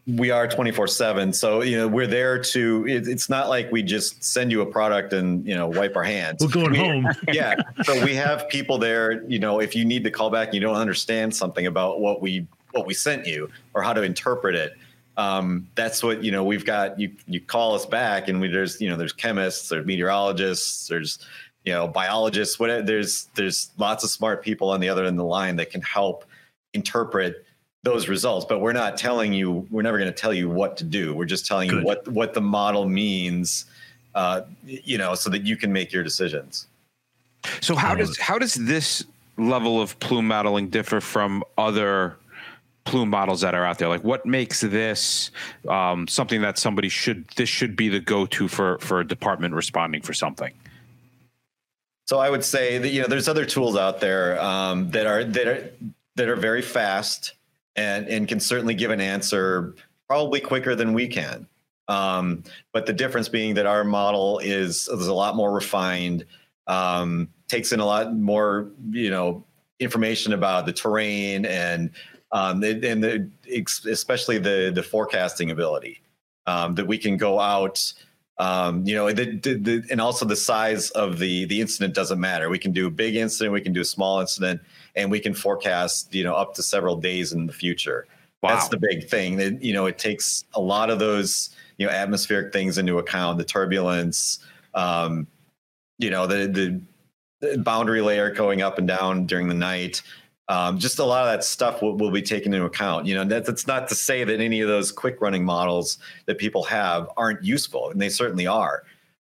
we 0.08 0.32
are 0.32 0.48
24 0.48 0.88
7 0.88 1.32
so 1.32 1.62
you 1.62 1.78
know 1.78 1.88
we're 1.88 2.08
there 2.08 2.42
to 2.42 2.86
it, 2.88 3.08
it's 3.08 3.30
not 3.30 3.50
like 3.50 3.72
we 3.72 3.84
just 3.84 4.24
send 4.24 4.52
you 4.52 4.62
a 4.62 4.66
product 4.66 5.14
and 5.14 5.46
you 5.46 5.54
know 5.54 5.68
wipe 5.68 5.96
our 5.96 6.04
hands 6.04 6.42
we're 6.42 6.50
going 6.50 6.72
we, 6.72 6.78
home 6.78 7.08
yeah 7.32 7.56
so 7.84 8.04
we 8.04 8.16
have 8.16 8.50
people 8.50 8.80
there 8.80 9.24
you 9.26 9.38
know 9.38 9.62
if 9.62 9.76
you 9.76 9.86
need 9.86 10.04
to 10.04 10.10
call 10.10 10.32
back 10.32 10.48
and 10.48 10.56
you 10.56 10.60
don't 10.60 10.76
understand 10.76 11.34
something 11.34 11.68
about 11.68 12.00
what 12.00 12.20
we 12.20 12.46
what 12.72 12.88
we 12.88 12.96
sent 12.96 13.28
you 13.28 13.48
or 13.76 13.84
how 13.84 13.94
to 13.94 14.02
interpret 14.02 14.56
it 14.56 14.76
um, 15.18 15.68
that's 15.76 16.04
what 16.04 16.24
you 16.24 16.32
know 16.32 16.44
we've 16.44 16.66
got 16.66 17.00
you 17.00 17.12
you 17.28 17.40
call 17.40 17.76
us 17.76 17.86
back 17.86 18.28
and 18.28 18.40
we 18.40 18.48
there's 18.48 18.80
you 18.80 18.90
know 18.90 18.96
there's 18.96 19.14
chemists 19.14 19.70
there's 19.70 19.86
meteorologists 19.86 20.88
there's 20.88 21.20
you 21.66 21.74
know 21.74 21.88
biologists 21.88 22.60
whatever 22.60 22.82
there's 22.82 23.26
there's 23.36 23.72
lots 23.78 24.04
of 24.04 24.10
smart 24.10 24.44
people 24.44 24.70
on 24.70 24.80
the 24.80 24.90
other 24.90 25.02
end 25.02 25.16
of 25.16 25.18
the 25.18 25.24
line 25.24 25.58
that 25.58 25.70
can 25.70 25.82
help 25.82 26.26
interpret 26.74 27.46
those 27.84 28.08
results. 28.08 28.46
But 28.48 28.60
we're 28.60 28.74
not 28.74 28.98
telling 28.98 29.34
you 29.34 29.68
we're 29.70 29.82
never 29.82 29.98
going 29.98 30.12
to 30.12 30.18
tell 30.18 30.34
you 30.34 30.50
what 30.50 30.78
to 30.78 30.84
do. 30.84 31.14
We're 31.14 31.26
just 31.26 31.46
telling 31.46 31.70
Good. 31.70 31.82
you 31.82 31.86
what 31.86 32.08
what 32.08 32.34
the 32.34 32.42
model 32.42 32.88
means 32.88 33.66
uh, 34.16 34.42
you 34.66 34.98
know 34.98 35.16
so 35.16 35.30
that 35.30 35.44
you 35.46 35.56
can 35.56 35.72
make 35.72 35.92
your 35.92 36.04
decisions. 36.04 36.68
So 37.60 37.76
how 37.76 37.96
does 37.96 38.18
how 38.18 38.38
does 38.38 38.54
this 38.54 39.04
level 39.38 39.82
of 39.82 40.00
plume 40.00 40.28
modeling 40.28 40.70
differ 40.70 41.02
from 41.02 41.44
other 41.58 42.16
plume 42.92 43.10
models 43.10 43.40
that 43.40 43.56
are 43.56 43.66
out 43.66 43.78
there. 43.78 43.88
Like 43.88 44.04
what 44.04 44.26
makes 44.26 44.60
this 44.60 45.32
um, 45.68 46.08
something 46.08 46.42
that 46.42 46.58
somebody 46.58 46.90
should 46.90 47.26
this 47.38 47.48
should 47.48 47.78
be 47.78 47.88
the 47.88 48.02
go-to 48.02 48.50
for 48.50 48.78
for 48.80 49.00
a 49.00 49.08
department 49.08 49.56
responding 49.56 50.02
for 50.02 50.14
something? 50.14 50.54
So 52.06 52.20
i 52.20 52.30
would 52.30 52.44
say 52.44 52.78
that 52.78 52.90
you 52.90 53.02
know 53.02 53.08
there's 53.08 53.30
other 53.30 53.46
tools 53.46 53.78
out 53.78 54.02
there 54.02 54.40
um, 54.42 54.92
that 54.92 55.08
are 55.08 55.24
that 55.24 55.48
are 55.48 55.72
that 56.18 56.28
are 56.28 56.36
very 56.36 56.62
fast 56.62 57.34
and 57.78 58.08
and 58.10 58.28
can 58.28 58.42
certainly 58.42 58.76
give 58.76 58.92
an 58.92 59.00
answer 59.00 59.74
probably 60.08 60.42
quicker 60.42 60.76
than 60.76 60.92
we 60.92 61.08
can. 61.08 61.48
Um, 61.88 62.44
but 62.74 62.86
the 62.86 62.94
difference 62.94 63.30
being 63.30 63.54
that 63.56 63.66
our 63.66 63.86
model 63.86 64.40
is 64.40 64.90
is 64.90 65.08
a 65.08 65.14
lot 65.14 65.38
more 65.38 65.54
refined 65.54 66.26
um, 66.68 67.30
takes 67.48 67.72
in 67.72 67.80
a 67.80 67.86
lot 67.86 68.14
more 68.14 68.70
you 68.92 69.10
know 69.10 69.46
information 69.80 70.34
about 70.34 70.66
the 70.66 70.74
terrain 70.74 71.46
and 71.46 71.90
um, 72.32 72.64
and 72.64 73.04
the, 73.04 73.30
especially 73.90 74.38
the 74.38 74.72
the 74.74 74.84
forecasting 74.84 75.52
ability 75.52 76.02
um, 76.48 76.76
that 76.76 76.88
we 76.88 76.98
can 76.98 77.18
go 77.18 77.40
out. 77.40 77.94
Um, 78.38 78.84
you 78.88 78.96
know, 78.96 79.12
the, 79.12 79.38
the, 79.38 79.84
and 79.92 80.02
also 80.02 80.26
the 80.26 80.36
size 80.36 80.90
of 80.92 81.20
the 81.20 81.46
the 81.46 81.62
incident 81.62 81.94
doesn't 81.94 82.20
matter. 82.20 82.50
We 82.50 82.58
can 82.58 82.72
do 82.72 82.88
a 82.88 82.92
big 82.92 83.16
incident, 83.16 83.54
we 83.54 83.62
can 83.62 83.74
do 83.74 83.82
a 83.82 83.86
small 83.86 84.20
incident, 84.20 84.62
and 84.96 85.12
we 85.12 85.20
can 85.20 85.34
forecast 85.34 86.14
you 86.14 86.24
know 86.24 86.34
up 86.34 86.56
to 86.56 86.64
several 86.64 86.96
days 86.96 87.34
in 87.34 87.46
the 87.46 87.54
future. 87.54 88.08
Wow. 88.42 88.56
That's 88.56 88.70
the 88.70 88.78
big 88.78 89.08
thing. 89.08 89.38
That 89.38 89.64
you 89.64 89.74
know, 89.74 89.86
it 89.86 90.00
takes 90.00 90.46
a 90.56 90.62
lot 90.62 90.90
of 90.90 90.98
those 90.98 91.56
you 91.78 91.86
know 91.86 91.92
atmospheric 91.92 92.52
things 92.52 92.78
into 92.78 92.98
account, 92.98 93.38
the 93.38 93.44
turbulence, 93.44 94.40
um, 94.74 95.28
you 96.00 96.10
know, 96.10 96.26
the 96.26 96.82
the 97.42 97.58
boundary 97.60 98.02
layer 98.02 98.32
going 98.32 98.62
up 98.62 98.78
and 98.78 98.88
down 98.88 99.26
during 99.26 99.48
the 99.48 99.54
night. 99.54 100.02
Um, 100.50 100.80
just 100.80 101.00
a 101.00 101.06
lot 101.06 101.26
of 101.26 101.32
that 101.32 101.44
stuff 101.44 101.82
will, 101.82 101.96
will, 101.96 102.12
be 102.12 102.22
taken 102.22 102.54
into 102.54 102.66
account. 102.66 103.06
You 103.06 103.16
know, 103.16 103.24
that, 103.26 103.46
that's 103.46 103.68
not 103.68 103.88
to 103.88 103.96
say 103.96 104.24
that 104.24 104.42
any 104.42 104.60
of 104.60 104.68
those 104.68 104.92
quick 104.92 105.22
running 105.22 105.46
models 105.46 105.98
that 106.26 106.38
people 106.38 106.64
have 106.64 107.08
aren't 107.16 107.44
useful, 107.44 107.90
and 107.90 108.02
they 108.02 108.10
certainly 108.10 108.48
are. 108.48 108.84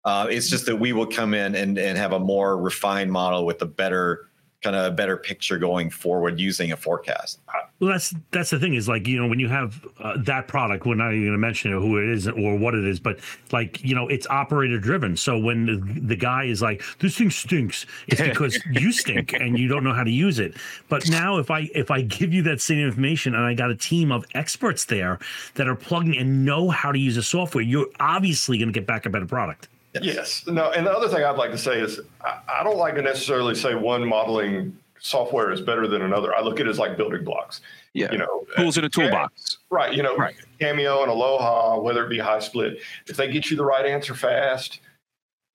Uh, 0.04 0.26
it's 0.28 0.48
just 0.48 0.66
that 0.66 0.76
we 0.76 0.92
will 0.92 1.06
come 1.06 1.32
in 1.32 1.54
and, 1.54 1.78
and 1.78 1.96
have 1.96 2.12
a 2.12 2.18
more 2.18 2.58
refined 2.58 3.12
model 3.12 3.46
with 3.46 3.62
a 3.62 3.66
better 3.66 4.30
kind 4.62 4.76
of 4.76 4.84
a 4.84 4.90
better 4.90 5.16
picture 5.16 5.58
going 5.58 5.90
forward 5.90 6.38
using 6.38 6.72
a 6.72 6.76
forecast. 6.76 7.40
Well, 7.80 7.90
that's 7.90 8.14
that's 8.30 8.50
the 8.50 8.60
thing 8.60 8.74
is 8.74 8.88
like 8.88 9.08
you 9.08 9.20
know 9.20 9.26
when 9.26 9.40
you 9.40 9.48
have 9.48 9.84
uh, 9.98 10.14
that 10.18 10.46
product, 10.46 10.86
we're 10.86 10.94
not 10.94 11.12
even 11.12 11.24
going 11.24 11.32
to 11.32 11.38
mention 11.38 11.72
who 11.72 11.98
it 11.98 12.08
is 12.10 12.28
or 12.28 12.56
what 12.56 12.74
it 12.74 12.84
is, 12.84 13.00
but 13.00 13.18
like 13.50 13.82
you 13.82 13.94
know 13.94 14.06
it's 14.08 14.26
operator 14.28 14.78
driven. 14.78 15.16
So 15.16 15.38
when 15.38 15.66
the, 15.66 16.00
the 16.00 16.16
guy 16.16 16.44
is 16.44 16.62
like 16.62 16.82
this 17.00 17.16
thing 17.18 17.30
stinks, 17.30 17.84
it's 18.06 18.20
because 18.22 18.58
you 18.70 18.92
stink 18.92 19.32
and 19.32 19.58
you 19.58 19.66
don't 19.66 19.82
know 19.82 19.92
how 19.92 20.04
to 20.04 20.12
use 20.12 20.38
it. 20.38 20.54
But 20.88 21.08
now 21.10 21.38
if 21.38 21.50
I 21.50 21.70
if 21.74 21.90
I 21.90 22.02
give 22.02 22.32
you 22.32 22.42
that 22.42 22.60
same 22.60 22.78
information 22.78 23.34
and 23.34 23.44
I 23.44 23.54
got 23.54 23.70
a 23.70 23.76
team 23.76 24.12
of 24.12 24.24
experts 24.34 24.84
there 24.84 25.18
that 25.54 25.66
are 25.66 25.74
plugging 25.74 26.16
and 26.16 26.44
know 26.44 26.70
how 26.70 26.92
to 26.92 26.98
use 26.98 27.16
the 27.16 27.22
software, 27.22 27.64
you're 27.64 27.88
obviously 27.98 28.58
going 28.58 28.68
to 28.68 28.78
get 28.78 28.86
back 28.86 29.06
a 29.06 29.10
better 29.10 29.26
product. 29.26 29.68
Yes. 29.94 30.04
yes. 30.04 30.46
No, 30.46 30.70
and 30.70 30.86
the 30.86 30.90
other 30.90 31.08
thing 31.08 31.24
I'd 31.24 31.36
like 31.36 31.50
to 31.50 31.58
say 31.58 31.80
is 31.80 32.00
I, 32.22 32.38
I 32.48 32.64
don't 32.64 32.78
like 32.78 32.94
to 32.94 33.02
necessarily 33.02 33.54
say 33.54 33.74
one 33.74 34.06
modeling 34.06 34.76
software 35.00 35.50
is 35.50 35.60
better 35.60 35.86
than 35.86 36.02
another. 36.02 36.34
I 36.34 36.40
look 36.40 36.60
at 36.60 36.66
it 36.66 36.70
as 36.70 36.78
like 36.78 36.96
building 36.96 37.24
blocks. 37.24 37.60
Yeah. 37.92 38.10
You 38.12 38.18
know, 38.18 38.46
tools 38.56 38.78
in 38.78 38.84
a 38.84 38.88
toolbox. 38.88 39.58
Right. 39.68 39.94
You 39.94 40.02
know, 40.02 40.16
right. 40.16 40.34
Cameo 40.60 41.02
and 41.02 41.10
Aloha, 41.10 41.80
whether 41.80 42.06
it 42.06 42.08
be 42.08 42.18
HYSPLIT, 42.18 42.78
if 43.08 43.16
they 43.16 43.30
get 43.30 43.50
you 43.50 43.56
the 43.56 43.64
right 43.64 43.84
answer 43.84 44.14
fast, 44.14 44.80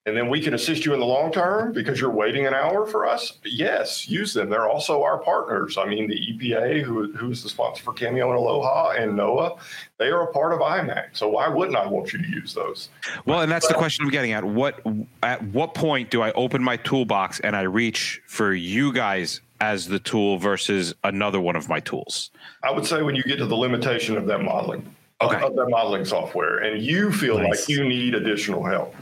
and 0.08 0.15
then 0.15 0.30
we 0.30 0.39
can 0.39 0.54
assist 0.54 0.86
you 0.86 0.93
in 0.93 1.02
the 1.02 1.06
long 1.06 1.34
term 1.34 1.74
because 1.74 2.00
you're 2.00 2.10
waiting 2.10 2.48
an 2.48 2.54
hour 2.54 2.86
for 2.88 3.06
us. 3.06 3.34
Yes, 3.43 4.08
use 4.08 4.34
them. 4.34 4.50
They're 4.50 4.70
also 4.70 5.04
our 5.04 5.17
partners. 5.17 5.78
I 5.78 5.86
mean, 5.86 6.08
the 6.08 6.15
EPA, 6.15 6.82
who, 6.82 7.12
who's 7.12 7.43
the 7.43 7.50
sponsor 7.50 7.84
for 7.84 7.91
Cameo 7.91 8.30
and 8.30 8.39
Aloha, 8.39 8.91
and 8.91 9.20
NOAA, 9.20 9.60
they 9.98 10.08
are 10.08 10.24
a 10.24 10.32
part 10.32 10.54
of 10.54 10.60
IMAAC. 10.60 11.10
So 11.12 11.28
why 11.28 11.50
wouldn't 11.50 11.76
I 11.76 11.86
want 11.86 12.13
you 12.13 12.20
to 12.20 12.30
use 12.30 12.54
those? 12.54 12.88
Well, 13.26 13.41
and 13.41 13.52
that's 13.52 13.67
but, 13.67 13.74
the 13.74 13.80
question 13.80 14.06
I'm 14.06 14.12
getting 14.12 14.32
at. 14.32 14.46
What 14.46 14.82
at 15.24 15.43
what 15.43 15.74
point 15.74 16.10
do 16.10 16.22
I 16.22 16.32
open 16.32 16.63
my 16.63 16.78
toolbox 16.78 17.41
and 17.41 17.54
I 17.54 17.63
reach 17.63 18.22
for 18.28 18.54
you 18.54 18.93
guys 18.93 19.41
as 19.60 19.89
the 19.89 20.00
tool 20.00 20.38
versus 20.38 20.96
another 21.04 21.41
one 21.41 21.58
of 21.58 21.67
my 21.67 21.82
tools? 21.82 22.32
I 22.63 22.72
would 22.72 22.86
say 22.86 23.02
when 23.02 23.15
you 23.15 23.24
get 23.24 23.39
to 23.39 23.46
the 23.46 23.58
limitation 23.58 24.15
of 24.15 24.26
that 24.28 24.41
modeling. 24.41 24.96
Okay. 25.20 25.41
Of, 25.41 25.56
that 25.56 25.67
modeling 25.67 26.06
software, 26.06 26.60
and 26.60 26.82
you 26.82 27.12
feel 27.12 27.39
nice. 27.39 27.50
like 27.50 27.70
you 27.70 27.84
need 27.84 28.13
additional 28.13 28.63
help. 28.63 28.96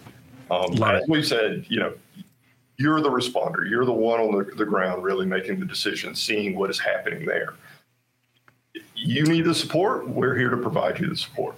Um, 0.51 0.81
as 0.83 1.07
we've 1.07 1.25
said, 1.25 1.65
you 1.67 1.79
know, 1.79 1.93
you're 2.77 3.01
the 3.01 3.09
responder. 3.09 3.69
You're 3.69 3.85
the 3.85 3.93
one 3.93 4.19
on 4.19 4.37
the, 4.37 4.43
the 4.55 4.65
ground 4.65 5.03
really 5.03 5.25
making 5.25 5.59
the 5.59 5.65
decision, 5.65 6.15
seeing 6.15 6.57
what 6.57 6.69
is 6.69 6.79
happening 6.79 7.25
there. 7.25 7.53
You 8.95 9.23
need 9.23 9.45
the 9.45 9.55
support. 9.55 10.07
We're 10.07 10.35
here 10.35 10.49
to 10.49 10.57
provide 10.57 10.99
you 10.99 11.07
the 11.07 11.15
support. 11.15 11.55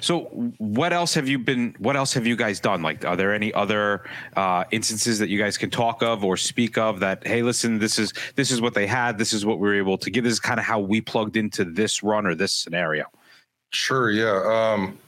So, 0.00 0.24
what 0.58 0.92
else 0.92 1.14
have 1.14 1.28
you 1.28 1.38
been? 1.38 1.74
What 1.78 1.96
else 1.96 2.12
have 2.14 2.26
you 2.26 2.36
guys 2.36 2.60
done? 2.60 2.82
Like, 2.82 3.04
are 3.04 3.16
there 3.16 3.34
any 3.34 3.52
other 3.52 4.04
uh, 4.36 4.64
instances 4.70 5.18
that 5.18 5.28
you 5.28 5.38
guys 5.38 5.58
can 5.58 5.70
talk 5.70 6.02
of 6.02 6.24
or 6.24 6.36
speak 6.36 6.78
of 6.78 7.00
that? 7.00 7.26
Hey, 7.26 7.42
listen, 7.42 7.78
this 7.80 7.98
is 7.98 8.12
this 8.36 8.52
is 8.52 8.60
what 8.60 8.74
they 8.74 8.86
had. 8.86 9.18
This 9.18 9.32
is 9.32 9.44
what 9.44 9.58
we 9.58 9.68
were 9.68 9.74
able 9.74 9.98
to 9.98 10.10
give. 10.10 10.22
This 10.22 10.34
is 10.34 10.40
kind 10.40 10.60
of 10.60 10.66
how 10.66 10.78
we 10.78 11.00
plugged 11.00 11.36
into 11.36 11.64
this 11.64 12.02
run 12.02 12.26
or 12.26 12.36
this 12.36 12.54
scenario. 12.54 13.06
Sure. 13.70 14.10
Yeah. 14.10 14.42
Um, 14.44 14.98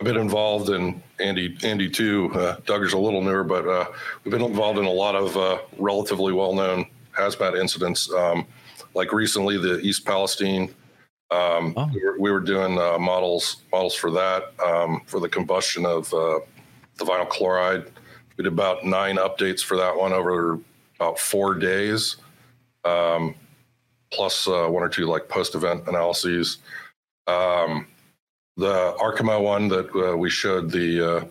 I've 0.00 0.04
been 0.04 0.16
involved 0.16 0.70
in 0.70 1.02
Andy, 1.18 1.56
Andy 1.64 1.90
too. 1.90 2.30
Uh, 2.32 2.56
Duggar's 2.58 2.92
a 2.92 2.98
little 2.98 3.20
newer, 3.20 3.42
but 3.42 3.66
uh, 3.66 3.86
we've 4.22 4.30
been 4.30 4.42
involved 4.42 4.78
in 4.78 4.84
a 4.84 4.90
lot 4.90 5.16
of 5.16 5.36
uh, 5.36 5.58
relatively 5.76 6.32
well-known 6.32 6.86
hazmat 7.16 7.58
incidents. 7.60 8.12
Um, 8.12 8.46
like 8.94 9.12
recently, 9.12 9.58
the 9.58 9.80
East 9.80 10.04
Palestine. 10.04 10.72
Um, 11.32 11.74
oh. 11.76 11.90
we, 11.92 12.04
were, 12.04 12.18
we, 12.20 12.30
were, 12.30 12.40
doing 12.40 12.78
uh, 12.78 12.96
models 12.98 13.64
models 13.72 13.94
for 13.94 14.10
that 14.12 14.54
um, 14.64 15.02
for 15.04 15.18
the 15.20 15.28
combustion 15.28 15.84
of 15.84 16.14
uh, 16.14 16.38
the 16.96 17.04
vinyl 17.04 17.28
chloride. 17.28 17.84
We 18.36 18.44
did 18.44 18.52
about 18.52 18.84
nine 18.84 19.16
updates 19.16 19.62
for 19.62 19.76
that 19.76 19.94
one 19.94 20.12
over 20.12 20.60
about 20.94 21.18
four 21.18 21.54
days, 21.54 22.16
um, 22.84 23.34
plus 24.12 24.46
uh, 24.46 24.68
one 24.68 24.84
or 24.84 24.88
two 24.88 25.06
like 25.06 25.28
post-event 25.28 25.88
analyses. 25.88 26.58
Um, 27.26 27.88
the 28.58 28.94
Arkema 28.98 29.40
one 29.40 29.68
that 29.68 29.88
uh, 29.94 30.16
we 30.16 30.28
showed 30.28 30.70
the 30.70 31.18
uh, 31.18 31.24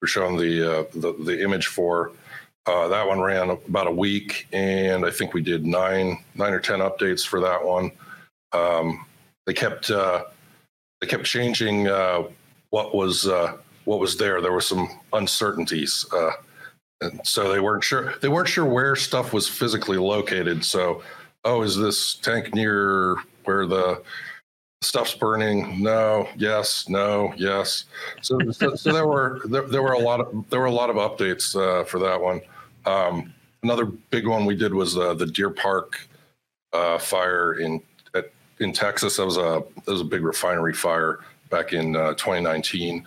we're 0.00 0.08
showing 0.08 0.36
the, 0.36 0.80
uh, 0.80 0.84
the, 0.94 1.12
the 1.24 1.40
image 1.40 1.68
for. 1.68 2.10
Uh, 2.66 2.88
that 2.88 3.06
one 3.06 3.20
ran 3.20 3.50
about 3.50 3.86
a 3.86 3.92
week, 3.92 4.48
and 4.52 5.04
I 5.04 5.10
think 5.10 5.34
we 5.34 5.42
did 5.42 5.66
nine 5.66 6.24
nine 6.34 6.52
or 6.52 6.60
ten 6.60 6.78
updates 6.78 7.26
for 7.26 7.40
that 7.40 7.64
one. 7.64 7.90
Um, 8.52 9.04
they 9.46 9.52
kept 9.52 9.90
uh, 9.90 10.24
they 11.00 11.06
kept 11.06 11.24
changing 11.24 11.88
uh, 11.88 12.22
what 12.70 12.94
was 12.94 13.28
what 13.84 13.98
was 13.98 14.16
there. 14.16 14.40
There 14.40 14.52
were 14.52 14.60
some 14.60 14.88
uncertainties, 15.12 16.06
and 17.00 17.20
so 17.26 17.52
they 17.52 17.60
weren't 17.60 17.84
sure 17.84 18.14
they 18.22 18.28
weren't 18.28 18.48
sure 18.48 18.64
where 18.64 18.94
stuff 18.94 19.32
was 19.32 19.48
physically 19.48 19.98
located. 19.98 20.64
So, 20.64 21.02
oh, 21.44 21.62
is 21.62 21.76
this 21.76 22.14
tank 22.14 22.54
near 22.54 23.16
where 23.44 23.66
the 23.66 24.02
stuff's 24.82 25.14
burning. 25.14 25.82
No 25.82 26.28
yes 26.36 26.88
no 26.88 27.32
yes. 27.36 27.84
So, 28.20 28.38
so, 28.50 28.74
so, 28.74 28.92
there 28.92 29.06
were 29.06 29.40
there, 29.46 29.62
there, 29.62 29.82
were 29.82 29.92
a 29.92 29.98
lot 29.98 30.20
of 30.20 30.44
there 30.50 30.60
were 30.60 30.66
a 30.66 30.72
lot 30.72 30.90
of 30.90 30.96
updates 30.96 31.56
uh, 31.56 31.84
for 31.84 31.98
that 32.00 32.20
one. 32.20 32.40
Um, 32.84 33.32
another 33.62 33.86
big 33.86 34.26
one 34.26 34.44
we 34.44 34.56
did 34.56 34.74
was 34.74 34.96
uh, 34.96 35.14
the 35.14 35.26
deer 35.26 35.50
park 35.50 36.06
uh, 36.72 36.98
fire 36.98 37.54
in 37.54 37.80
at, 38.14 38.30
in 38.60 38.72
texas. 38.72 39.16
That 39.16 39.26
was 39.26 39.36
a 39.36 39.62
that 39.84 39.92
was 39.92 40.00
a 40.00 40.04
big 40.04 40.22
refinery 40.22 40.74
fire 40.74 41.20
back 41.48 41.72
in 41.72 41.96
uh, 41.96 42.14
2019 42.14 43.06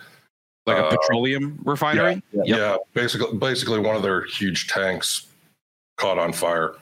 like 0.66 0.78
a 0.78 0.86
uh, 0.86 0.90
petroleum 0.90 1.58
refinery? 1.64 2.22
yeah, 2.32 2.42
yep. 2.44 2.58
yeah 2.58 2.76
basically 2.94 3.36
basically 3.38 3.78
one 3.78 3.96
of 3.96 4.02
their 4.02 4.24
huge 4.24 4.66
tanks 4.66 5.28
caught 5.96 6.18
on 6.18 6.32
fire. 6.32 6.74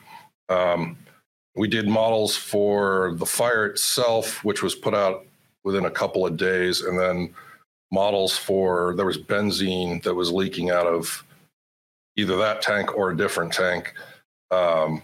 Um, 0.49 0.97
we 1.57 1.69
did 1.69 1.89
models 1.89 2.37
for 2.37 3.15
the 3.17 3.27
fire 3.27 3.67
itself, 3.67 4.43
which 4.45 4.63
was 4.63 4.75
put 4.75 4.95
out 4.95 5.25
within 5.63 5.87
a 5.87 5.91
couple 5.91 6.27
of 6.27 6.37
days, 6.37 6.83
and 6.83 6.99
then 6.99 7.33
models 7.93 8.37
for 8.37 8.95
there 8.97 9.07
was 9.07 9.19
benzene 9.19 10.03
that 10.03 10.15
was 10.15 10.33
leaking 10.33 10.71
out 10.71 10.87
of 10.87 11.25
either 12.17 12.37
that 12.37 12.61
tank 12.61 12.97
or 12.97 13.11
a 13.11 13.17
different 13.17 13.53
tank 13.53 13.95
um, 14.51 15.03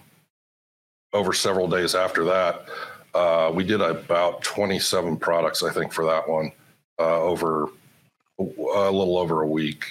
over 1.13 1.33
several 1.33 1.69
days 1.69 1.95
after 1.95 2.25
that. 2.25 2.67
Uh, 3.15 3.51
we 3.53 3.65
did 3.65 3.81
about 3.81 4.43
27 4.43 5.17
products, 5.17 5.63
I 5.63 5.73
think, 5.73 5.93
for 5.93 6.05
that 6.07 6.29
one 6.29 6.53
uh, 6.99 7.21
over 7.21 7.69
a 8.39 8.43
little 8.91 9.19
over 9.19 9.43
a 9.43 9.47
week. 9.47 9.85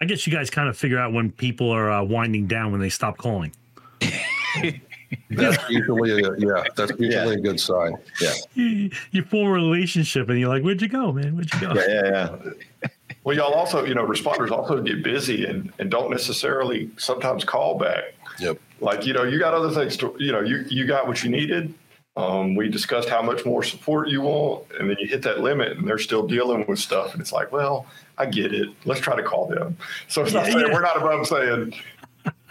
I 0.00 0.06
guess 0.06 0.26
you 0.26 0.32
guys 0.32 0.50
kind 0.50 0.68
of 0.68 0.76
figure 0.76 0.98
out 0.98 1.12
when 1.12 1.30
people 1.30 1.70
are 1.70 1.90
uh, 1.90 2.02
winding 2.02 2.46
down 2.46 2.72
when 2.72 2.80
they 2.80 2.88
stop 2.88 3.18
calling. 3.18 3.52
that's 5.30 5.68
usually 5.68 6.22
a, 6.22 6.36
yeah 6.38 6.64
that's 6.76 6.92
usually 6.98 7.34
yeah. 7.34 7.38
a 7.38 7.40
good 7.40 7.58
sign. 7.58 7.96
Yeah. 8.20 8.32
You, 8.54 8.90
you, 9.10 9.22
form 9.24 9.48
a 9.48 9.52
relationship 9.52 10.28
and 10.28 10.38
you're 10.38 10.48
like 10.48 10.62
where'd 10.62 10.80
you 10.80 10.88
go 10.88 11.12
man? 11.12 11.34
Where'd 11.34 11.52
you 11.52 11.60
go? 11.60 11.74
Yeah 11.74 11.86
yeah, 11.88 12.36
yeah. 12.82 12.88
well 13.24 13.36
y'all 13.36 13.52
also 13.52 13.84
you 13.84 13.94
know 13.94 14.06
responders 14.06 14.50
also 14.50 14.80
get 14.82 15.02
busy 15.02 15.46
and 15.46 15.72
and 15.78 15.90
don't 15.90 16.10
necessarily 16.10 16.90
sometimes 16.96 17.44
call 17.44 17.78
back. 17.78 18.14
Yep. 18.38 18.58
Like 18.80 19.04
you 19.04 19.12
know 19.12 19.24
you 19.24 19.38
got 19.38 19.52
other 19.54 19.70
things 19.70 19.96
to 19.98 20.14
you 20.18 20.32
know 20.32 20.40
you 20.40 20.64
you 20.68 20.86
got 20.86 21.08
what 21.08 21.24
you 21.24 21.30
needed. 21.30 21.74
Um, 22.16 22.54
we 22.54 22.68
discussed 22.68 23.08
how 23.08 23.22
much 23.22 23.46
more 23.46 23.62
support 23.62 24.08
you 24.08 24.20
want 24.22 24.64
and 24.78 24.90
then 24.90 24.96
you 25.00 25.06
hit 25.06 25.22
that 25.22 25.40
limit 25.40 25.78
and 25.78 25.86
they're 25.86 25.98
still 25.98 26.26
dealing 26.26 26.66
with 26.66 26.78
stuff 26.78 27.12
and 27.12 27.20
it's 27.20 27.32
like 27.32 27.50
well 27.52 27.86
i 28.18 28.26
get 28.26 28.54
it. 28.54 28.68
Let's 28.84 29.00
try 29.00 29.16
to 29.16 29.22
call 29.22 29.46
them. 29.46 29.76
So 30.08 30.22
it's 30.22 30.32
not 30.32 30.46
yeah, 30.46 30.52
saying 30.52 30.72
we're 30.72 30.82
not 30.82 30.96
above 30.96 31.26
saying 31.26 31.74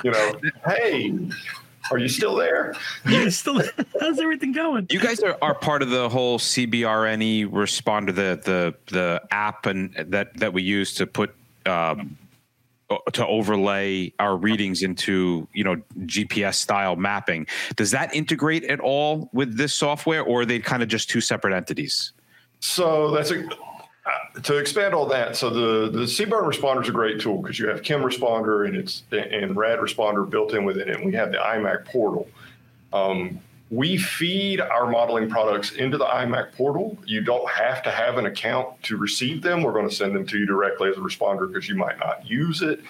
you 0.03 0.11
know 0.11 0.39
hey 0.65 1.13
are 1.91 1.97
you 1.97 2.09
still 2.09 2.35
there? 2.35 2.75
Yeah, 3.07 3.29
still. 3.29 3.61
How's 3.99 4.19
everything 4.19 4.51
going? 4.51 4.87
You 4.89 4.99
guys 4.99 5.21
are, 5.21 5.37
are 5.41 5.55
part 5.55 5.81
of 5.81 5.89
the 5.89 6.09
whole 6.09 6.37
CBRNE 6.37 7.49
responder, 7.49 8.07
the 8.07 8.39
the 8.43 8.75
the 8.87 9.21
app 9.31 9.65
and 9.65 9.93
that 9.95 10.37
that 10.37 10.53
we 10.53 10.61
use 10.61 10.93
to 10.95 11.07
put 11.07 11.33
um, 11.65 12.17
to 13.13 13.25
overlay 13.25 14.11
our 14.19 14.35
readings 14.35 14.83
into 14.83 15.47
you 15.53 15.63
know 15.63 15.81
GPS 15.99 16.55
style 16.55 16.95
mapping. 16.95 17.47
Does 17.75 17.91
that 17.91 18.13
integrate 18.13 18.63
at 18.65 18.79
all 18.79 19.29
with 19.33 19.57
this 19.57 19.73
software, 19.73 20.23
or 20.23 20.41
are 20.41 20.45
they 20.45 20.59
kind 20.59 20.83
of 20.83 20.89
just 20.89 21.09
two 21.09 21.21
separate 21.21 21.53
entities? 21.53 22.13
So 22.59 23.11
that's 23.11 23.31
a 23.31 23.47
to 24.43 24.57
expand 24.57 24.93
on 24.93 25.09
that, 25.09 25.35
so 25.35 25.49
the 25.49 25.89
the 25.89 26.05
CBRN 26.05 26.51
Responder 26.51 26.81
is 26.81 26.89
a 26.89 26.93
great 26.93 27.19
tool 27.19 27.41
because 27.41 27.59
you 27.59 27.67
have 27.67 27.83
Chem 27.83 28.01
Responder 28.01 28.67
and 28.67 28.75
it's 28.75 29.03
and 29.11 29.55
Rad 29.55 29.79
Responder 29.79 30.29
built 30.29 30.53
in 30.53 30.65
within 30.65 30.89
it. 30.89 30.97
And 30.97 31.05
we 31.05 31.13
have 31.13 31.31
the 31.31 31.37
IMAAC 31.37 31.85
portal. 31.85 32.27
Um, 32.93 33.39
we 33.71 33.97
feed 33.97 34.61
our 34.61 34.89
modeling 34.89 35.29
products 35.29 35.73
into 35.73 35.97
the 35.97 36.05
IMAAC 36.05 36.53
portal. 36.53 36.97
You 37.05 37.21
don't 37.21 37.47
have 37.49 37.83
to 37.83 37.91
have 37.91 38.17
an 38.17 38.25
account 38.25 38.81
to 38.83 38.97
receive 38.97 39.41
them. 39.41 39.61
We're 39.61 39.73
going 39.73 39.87
to 39.87 39.95
send 39.95 40.15
them 40.15 40.25
to 40.27 40.39
you 40.39 40.45
directly 40.45 40.89
as 40.89 40.97
a 40.97 41.01
responder 41.01 41.47
because 41.47 41.69
you 41.69 41.75
might 41.75 41.99
not 41.99 42.27
use 42.27 42.61
it. 42.61 42.81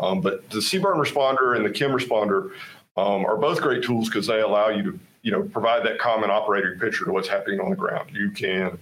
Um, 0.00 0.20
but 0.20 0.48
the 0.50 0.58
CBRN 0.58 0.96
Responder 0.96 1.54
and 1.56 1.64
the 1.64 1.70
Chem 1.70 1.90
Responder 1.90 2.52
um, 2.96 3.24
are 3.26 3.36
both 3.36 3.60
great 3.60 3.84
tools 3.84 4.08
because 4.08 4.26
they 4.26 4.40
allow 4.40 4.68
you 4.68 4.82
to 4.82 5.00
you 5.22 5.30
know 5.30 5.42
provide 5.42 5.84
that 5.84 5.98
common 5.98 6.30
operating 6.30 6.78
picture 6.78 7.04
to 7.04 7.12
what's 7.12 7.28
happening 7.28 7.60
on 7.60 7.70
the 7.70 7.76
ground. 7.76 8.10
You 8.12 8.30
can 8.30 8.78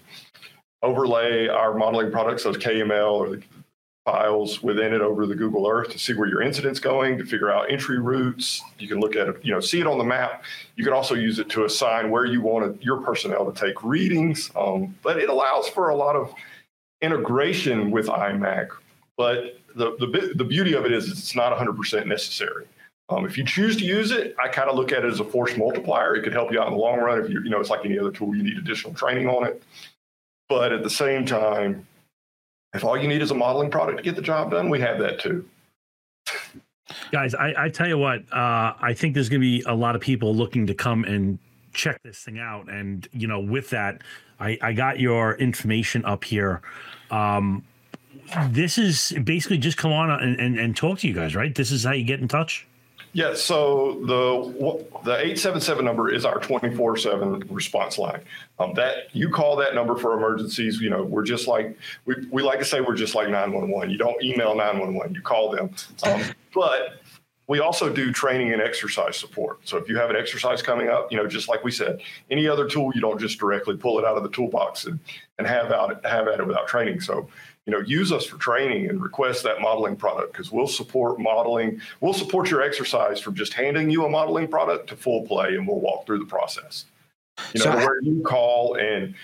overlay 0.83 1.49
our 1.49 1.75
modeling 1.75 2.11
products, 2.11 2.45
those 2.45 2.57
KML 2.57 3.13
or 3.13 3.31
the 3.31 3.43
files 4.05 4.63
within 4.63 4.95
it 4.95 5.01
over 5.01 5.27
the 5.27 5.35
Google 5.35 5.69
Earth 5.69 5.91
to 5.91 5.99
see 5.99 6.15
where 6.15 6.29
your 6.29 6.43
incident's 6.43 6.81
going, 6.81 7.19
to 7.19 7.25
figure 7.25 7.51
out 7.51 7.71
entry 7.71 7.99
routes. 7.99 8.63
You 8.79 8.89
can 8.89 8.99
look 8.99 9.15
at 9.15 9.29
it, 9.29 9.37
you 9.45 9.53
know, 9.53 9.61
see 9.61 9.81
it 9.81 9.87
on 9.87 9.99
the 9.99 10.05
map. 10.05 10.43
You 10.77 10.85
can 10.85 10.93
also 10.93 11.15
use 11.15 11.39
it 11.39 11.49
to 11.51 11.65
assign 11.65 12.11
where 12.11 12.25
you 12.25 12.41
want 12.41 12.83
your 12.83 12.99
personnel 13.03 13.51
to 13.51 13.67
take 13.67 13.83
readings. 13.85 14.51
Um, 14.57 14.97
but 15.03 15.19
it 15.19 15.29
allows 15.29 15.69
for 15.69 15.91
a 15.91 15.97
lot 15.97 16.17
of 16.17 16.33
integration 17.03 17.91
with 17.91 18.07
IMAAC. 18.07 18.69
But 19.17 19.61
the, 19.77 19.97
the, 19.99 20.33
the 20.35 20.45
beauty 20.45 20.73
of 20.75 20.87
it 20.87 20.93
is 20.93 21.11
it's 21.11 21.37
not 21.37 21.57
100% 21.57 22.07
necessary. 22.07 22.67
Um, 23.11 23.27
if 23.27 23.37
you 23.37 23.45
choose 23.45 23.77
to 23.77 23.85
use 23.85 24.13
it, 24.13 24.37
I 24.43 24.49
kind 24.49 24.71
of 24.71 24.77
look 24.77 24.93
at 24.93 25.05
it 25.05 25.13
as 25.13 25.21
a 25.21 25.25
force 25.25 25.57
multiplier. 25.57 26.15
It 26.15 26.23
could 26.23 26.33
help 26.33 26.53
you 26.53 26.61
out 26.61 26.69
in 26.69 26.75
the 26.75 26.79
long 26.79 27.01
run 27.01 27.23
if 27.23 27.29
you, 27.29 27.43
you 27.43 27.51
know, 27.51 27.61
it's 27.61 27.71
like 27.71 27.85
any 27.85 27.99
other 27.99 28.13
tool, 28.13 28.35
you 28.35 28.43
need 28.43 28.57
additional 28.57 28.95
training 28.95 29.29
on 29.29 29.47
it. 29.47 29.63
But 30.51 30.73
at 30.73 30.83
the 30.83 30.91
same 30.91 31.25
time, 31.25 31.87
if 32.75 32.85
all 32.85 32.99
you 32.99 33.07
need 33.07 33.23
is 33.23 33.31
a 33.31 33.35
modeling 33.35 33.71
product 33.71 33.99
to 33.99 34.03
get 34.03 34.17
the 34.17 34.23
job 34.23 34.51
done, 34.51 34.69
we 34.69 34.81
have 34.81 34.99
that 34.99 35.21
too. 35.21 35.49
Guys, 37.13 37.37
I, 37.37 37.55
I 37.57 37.69
tell 37.69 37.87
you 37.87 37.97
what, 37.97 38.21
uh, 38.33 38.75
I 38.81 38.93
think 38.95 39.15
there's 39.15 39.29
going 39.29 39.41
to 39.41 39.47
be 39.47 39.63
a 39.67 39.75
lot 39.75 39.95
of 39.95 40.03
people 40.03 40.35
looking 40.35 40.67
to 40.67 40.75
come 40.75 41.05
and 41.05 41.39
check 41.73 42.03
this 42.03 42.19
thing 42.19 42.41
out. 42.41 42.69
And, 42.69 43.09
you 43.13 43.29
know, 43.29 43.39
with 43.39 43.71
that, 43.71 44.03
I, 44.41 44.59
I 44.61 44.73
got 44.73 44.99
your 44.99 45.37
information 45.37 46.05
up 46.05 46.25
here. 46.25 46.63
Um, 47.13 47.65
this 48.49 48.77
is 48.77 49.15
basically 49.23 49.59
just 49.59 49.77
come 49.77 49.93
on 49.93 50.11
and, 50.11 50.39
and, 50.41 50.59
and 50.59 50.77
talk 50.77 50.99
to 51.01 51.09
you 51.09 51.15
guys, 51.15 51.37
right? 51.37 51.55
This 51.55 51.71
is 51.71 51.85
how 51.85 51.93
you 51.93 52.05
get 52.05 52.19
in 52.19 52.27
touch. 52.27 52.67
Yeah, 53.13 53.35
so 53.35 54.01
the 54.07 54.87
the 55.05 55.19
eight 55.19 55.39
seven 55.39 55.61
seven 55.61 55.85
number 55.85 56.13
is 56.13 56.25
our 56.25 56.39
twenty 56.39 56.75
four 56.75 56.97
seven 56.97 57.41
response 57.51 57.99
line. 57.99 58.21
Um, 58.61 58.73
that 58.75 59.15
you 59.15 59.31
call 59.31 59.57
that 59.57 59.75
number 59.75 59.97
for 59.97 60.17
emergencies. 60.17 60.81
You 60.81 60.91
know, 60.91 61.03
we're 61.03 61.25
just 61.25 61.49
like 61.49 61.77
we, 62.05 62.15
we 62.31 62.43
like 62.43 62.61
to 62.61 62.65
say 62.65 62.81
we're 62.81 62.95
just 62.95 63.17
like 63.17 63.29
nine 63.29 63.53
one 63.53 63.69
one. 63.69 63.91
You 63.91 63.99
don't 63.99 64.23
email 64.23 64.55
nine 64.55 64.79
one 64.79 64.95
one. 64.95 65.13
You 65.13 65.23
call 65.23 65.51
them. 65.51 65.75
Um, 66.05 66.23
but 66.55 67.01
we 67.49 67.59
also 67.59 67.93
do 67.93 68.13
training 68.13 68.53
and 68.53 68.63
exercise 68.63 69.17
support. 69.17 69.59
So 69.65 69.77
if 69.77 69.89
you 69.89 69.97
have 69.97 70.09
an 70.09 70.15
exercise 70.15 70.63
coming 70.63 70.89
up, 70.89 71.11
you 71.11 71.19
know, 71.19 71.27
just 71.27 71.49
like 71.49 71.65
we 71.65 71.73
said, 71.73 72.01
any 72.31 72.47
other 72.47 72.69
tool, 72.69 72.93
you 72.95 73.01
don't 73.01 73.19
just 73.19 73.41
directly 73.41 73.77
pull 73.77 73.99
it 73.99 74.05
out 74.05 74.17
of 74.17 74.23
the 74.23 74.29
toolbox 74.29 74.85
and, 74.85 75.01
and 75.37 75.49
have 75.49 75.73
out 75.73 76.07
have 76.07 76.29
at 76.29 76.39
it 76.39 76.47
without 76.47 76.69
training. 76.69 77.01
So 77.01 77.29
you 77.67 77.73
know, 77.73 77.81
use 77.81 78.11
us 78.11 78.25
for 78.25 78.37
training 78.39 78.89
and 78.89 79.03
request 79.03 79.43
that 79.43 79.61
modeling 79.61 79.97
product 79.97 80.33
because 80.33 80.51
we'll 80.51 80.67
support 80.67 81.21
modeling. 81.21 81.81
We'll 82.01 82.15
support 82.15 82.51
your 82.51 82.63
exercise 82.63 83.21
from 83.21 83.35
just 83.35 83.53
handing 83.53 83.91
you 83.91 84.05
a 84.05 84.09
modeling 84.09 84.49
product 84.49 84.89
to 84.89 84.97
full 84.97 85.27
play, 85.27 85.55
and 85.55 85.69
we'll 85.69 85.81
walk 85.81 86.07
through 86.07 86.21
the 86.21 86.27
process. 86.27 86.87
You 87.55 87.65
know, 87.65 87.73
so, 87.73 87.77
where 87.77 88.03
you 88.03 88.23
call 88.23 88.75
and 88.77 89.15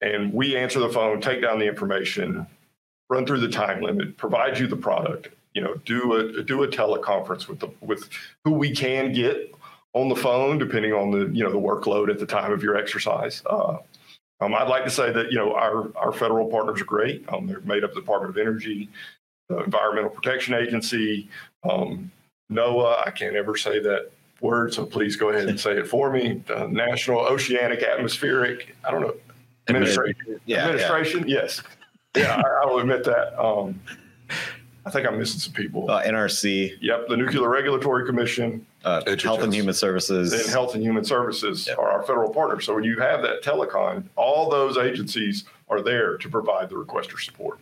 and 0.00 0.32
we 0.32 0.56
answer 0.56 0.80
the 0.80 0.88
phone, 0.88 1.20
take 1.20 1.42
down 1.42 1.58
the 1.58 1.66
information, 1.66 2.46
run 3.08 3.26
through 3.26 3.40
the 3.40 3.48
time 3.48 3.82
limit, 3.82 4.16
provide 4.16 4.58
you 4.58 4.66
the 4.66 4.76
product. 4.76 5.28
You 5.54 5.62
know, 5.62 5.74
do 5.84 6.14
a 6.14 6.42
do 6.42 6.62
a 6.62 6.68
teleconference 6.68 7.46
with 7.46 7.60
the 7.60 7.68
with 7.80 8.08
who 8.44 8.52
we 8.52 8.74
can 8.74 9.12
get 9.12 9.54
on 9.92 10.08
the 10.08 10.16
phone, 10.16 10.58
depending 10.58 10.92
on 10.92 11.10
the 11.10 11.26
you 11.26 11.44
know 11.44 11.52
the 11.52 11.58
workload 11.58 12.10
at 12.10 12.18
the 12.18 12.26
time 12.26 12.52
of 12.52 12.62
your 12.62 12.76
exercise. 12.76 13.42
Uh, 13.44 13.78
um, 14.42 14.54
I'd 14.54 14.68
like 14.68 14.84
to 14.84 14.90
say 14.90 15.12
that 15.12 15.30
you 15.30 15.38
know 15.38 15.54
our 15.54 15.90
our 15.96 16.12
federal 16.12 16.46
partners 16.48 16.80
are 16.80 16.84
great. 16.84 17.24
Um, 17.28 17.46
they're 17.46 17.60
made 17.60 17.84
up 17.84 17.90
of 17.90 17.94
the 17.94 18.00
Department 18.00 18.30
of 18.30 18.38
Energy, 18.38 18.88
the 19.48 19.58
Environmental 19.58 20.10
Protection 20.10 20.54
Agency, 20.54 21.28
um, 21.68 22.10
NOAA. 22.50 23.06
I 23.06 23.10
can't 23.10 23.36
ever 23.36 23.56
say 23.56 23.78
that 23.80 24.10
word, 24.40 24.74
so 24.74 24.84
please 24.84 25.14
go 25.16 25.28
ahead 25.28 25.48
and 25.48 25.58
say 25.58 25.72
it 25.72 25.86
for 25.86 26.10
me. 26.10 26.42
The 26.46 26.66
National 26.66 27.20
Oceanic 27.20 27.82
Atmospheric. 27.82 28.74
I 28.84 28.90
don't 28.90 29.02
know. 29.02 29.14
Administration. 29.68 30.40
Yeah, 30.44 30.66
administration. 30.66 31.28
Yeah. 31.28 31.42
Yes. 31.42 31.62
Yeah, 32.16 32.42
I, 32.44 32.64
I, 32.64 32.66
will 32.66 32.80
admit 32.80 33.04
that. 33.04 33.40
Um, 33.42 33.80
I 34.84 34.90
think 34.90 35.06
I'm 35.06 35.18
missing 35.18 35.38
some 35.38 35.52
people. 35.52 35.90
Uh, 35.90 36.02
NRC. 36.02 36.76
Yep, 36.80 37.08
the 37.08 37.16
Nuclear 37.16 37.48
Regulatory 37.48 38.04
Commission. 38.04 38.66
Uh, 38.84 39.16
Health 39.16 39.42
and 39.42 39.54
Human 39.54 39.74
Services. 39.74 40.32
And 40.32 40.50
Health 40.50 40.74
and 40.74 40.82
Human 40.82 41.04
Services 41.04 41.66
yep. 41.66 41.78
are 41.78 41.90
our 41.90 42.02
federal 42.02 42.32
partners. 42.32 42.66
So 42.66 42.74
when 42.74 42.84
you 42.84 42.98
have 42.98 43.22
that 43.22 43.42
telecon, 43.42 44.04
all 44.16 44.50
those 44.50 44.76
agencies 44.76 45.44
are 45.68 45.80
there 45.82 46.16
to 46.18 46.28
provide 46.28 46.68
the 46.68 46.76
requester 46.76 47.18
support. 47.22 47.58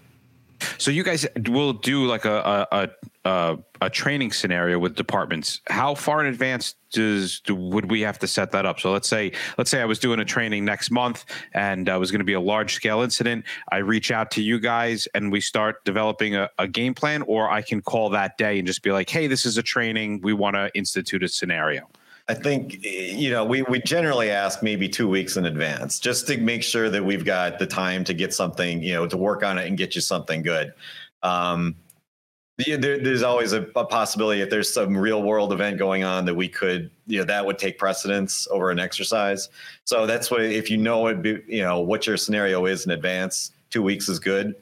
So 0.78 0.90
you 0.90 1.02
guys 1.02 1.26
will 1.48 1.72
do 1.72 2.06
like 2.06 2.24
a 2.24 2.66
a, 2.70 2.88
a, 3.24 3.58
a 3.80 3.90
training 3.90 4.32
scenario 4.32 4.78
with 4.78 4.94
departments. 4.94 5.60
How 5.68 5.94
far 5.94 6.20
in 6.20 6.26
advance 6.26 6.74
does 6.90 7.40
do, 7.40 7.54
would 7.54 7.90
we 7.90 8.00
have 8.00 8.18
to 8.20 8.26
set 8.26 8.50
that 8.52 8.64
up? 8.64 8.80
So 8.80 8.92
let's 8.92 9.08
say 9.08 9.32
let's 9.58 9.70
say 9.70 9.80
I 9.80 9.84
was 9.84 9.98
doing 9.98 10.20
a 10.20 10.24
training 10.24 10.64
next 10.64 10.90
month 10.90 11.24
and 11.52 11.88
uh, 11.88 11.96
was 11.98 12.10
going 12.10 12.20
to 12.20 12.24
be 12.24 12.32
a 12.32 12.40
large 12.40 12.74
scale 12.74 13.02
incident. 13.02 13.44
I 13.70 13.78
reach 13.78 14.10
out 14.10 14.30
to 14.32 14.42
you 14.42 14.58
guys 14.58 15.06
and 15.14 15.30
we 15.30 15.40
start 15.40 15.84
developing 15.84 16.34
a, 16.34 16.48
a 16.58 16.66
game 16.66 16.94
plan, 16.94 17.22
or 17.22 17.50
I 17.50 17.62
can 17.62 17.82
call 17.82 18.10
that 18.10 18.38
day 18.38 18.58
and 18.58 18.66
just 18.66 18.82
be 18.82 18.92
like, 18.92 19.10
"Hey, 19.10 19.26
this 19.26 19.44
is 19.44 19.58
a 19.58 19.62
training. 19.62 20.20
We 20.22 20.32
want 20.32 20.56
to 20.56 20.70
institute 20.74 21.22
a 21.22 21.28
scenario." 21.28 21.88
I 22.28 22.34
think 22.34 22.84
you 22.84 23.30
know 23.30 23.44
we 23.44 23.62
we 23.62 23.80
generally 23.80 24.30
ask 24.30 24.62
maybe 24.62 24.88
two 24.88 25.08
weeks 25.08 25.36
in 25.36 25.46
advance 25.46 25.98
just 25.98 26.26
to 26.28 26.38
make 26.38 26.62
sure 26.62 26.88
that 26.88 27.04
we've 27.04 27.24
got 27.24 27.58
the 27.58 27.66
time 27.66 28.04
to 28.04 28.14
get 28.14 28.32
something 28.32 28.82
you 28.82 28.94
know 28.94 29.06
to 29.06 29.16
work 29.16 29.42
on 29.42 29.58
it 29.58 29.66
and 29.66 29.76
get 29.76 29.94
you 29.94 30.00
something 30.00 30.42
good. 30.42 30.72
Um, 31.22 31.74
there, 32.66 32.98
there's 32.98 33.22
always 33.22 33.52
a, 33.52 33.62
a, 33.76 33.84
possibility 33.84 34.40
if 34.40 34.50
there's 34.50 34.72
some 34.72 34.96
real 34.96 35.22
world 35.22 35.52
event 35.52 35.78
going 35.78 36.04
on 36.04 36.24
that 36.24 36.34
we 36.34 36.48
could 36.48 36.90
you 37.06 37.18
know 37.18 37.24
that 37.24 37.44
would 37.44 37.58
take 37.58 37.78
precedence 37.78 38.46
over 38.50 38.70
an 38.70 38.78
exercise. 38.78 39.48
So 39.84 40.06
that's 40.06 40.30
what 40.30 40.42
if 40.42 40.70
you 40.70 40.76
know 40.76 41.08
it 41.08 41.44
you 41.46 41.62
know 41.62 41.80
what 41.80 42.06
your 42.06 42.16
scenario 42.16 42.66
is 42.66 42.84
in 42.86 42.92
advance, 42.92 43.52
two 43.70 43.82
weeks 43.82 44.08
is 44.08 44.18
good. 44.18 44.54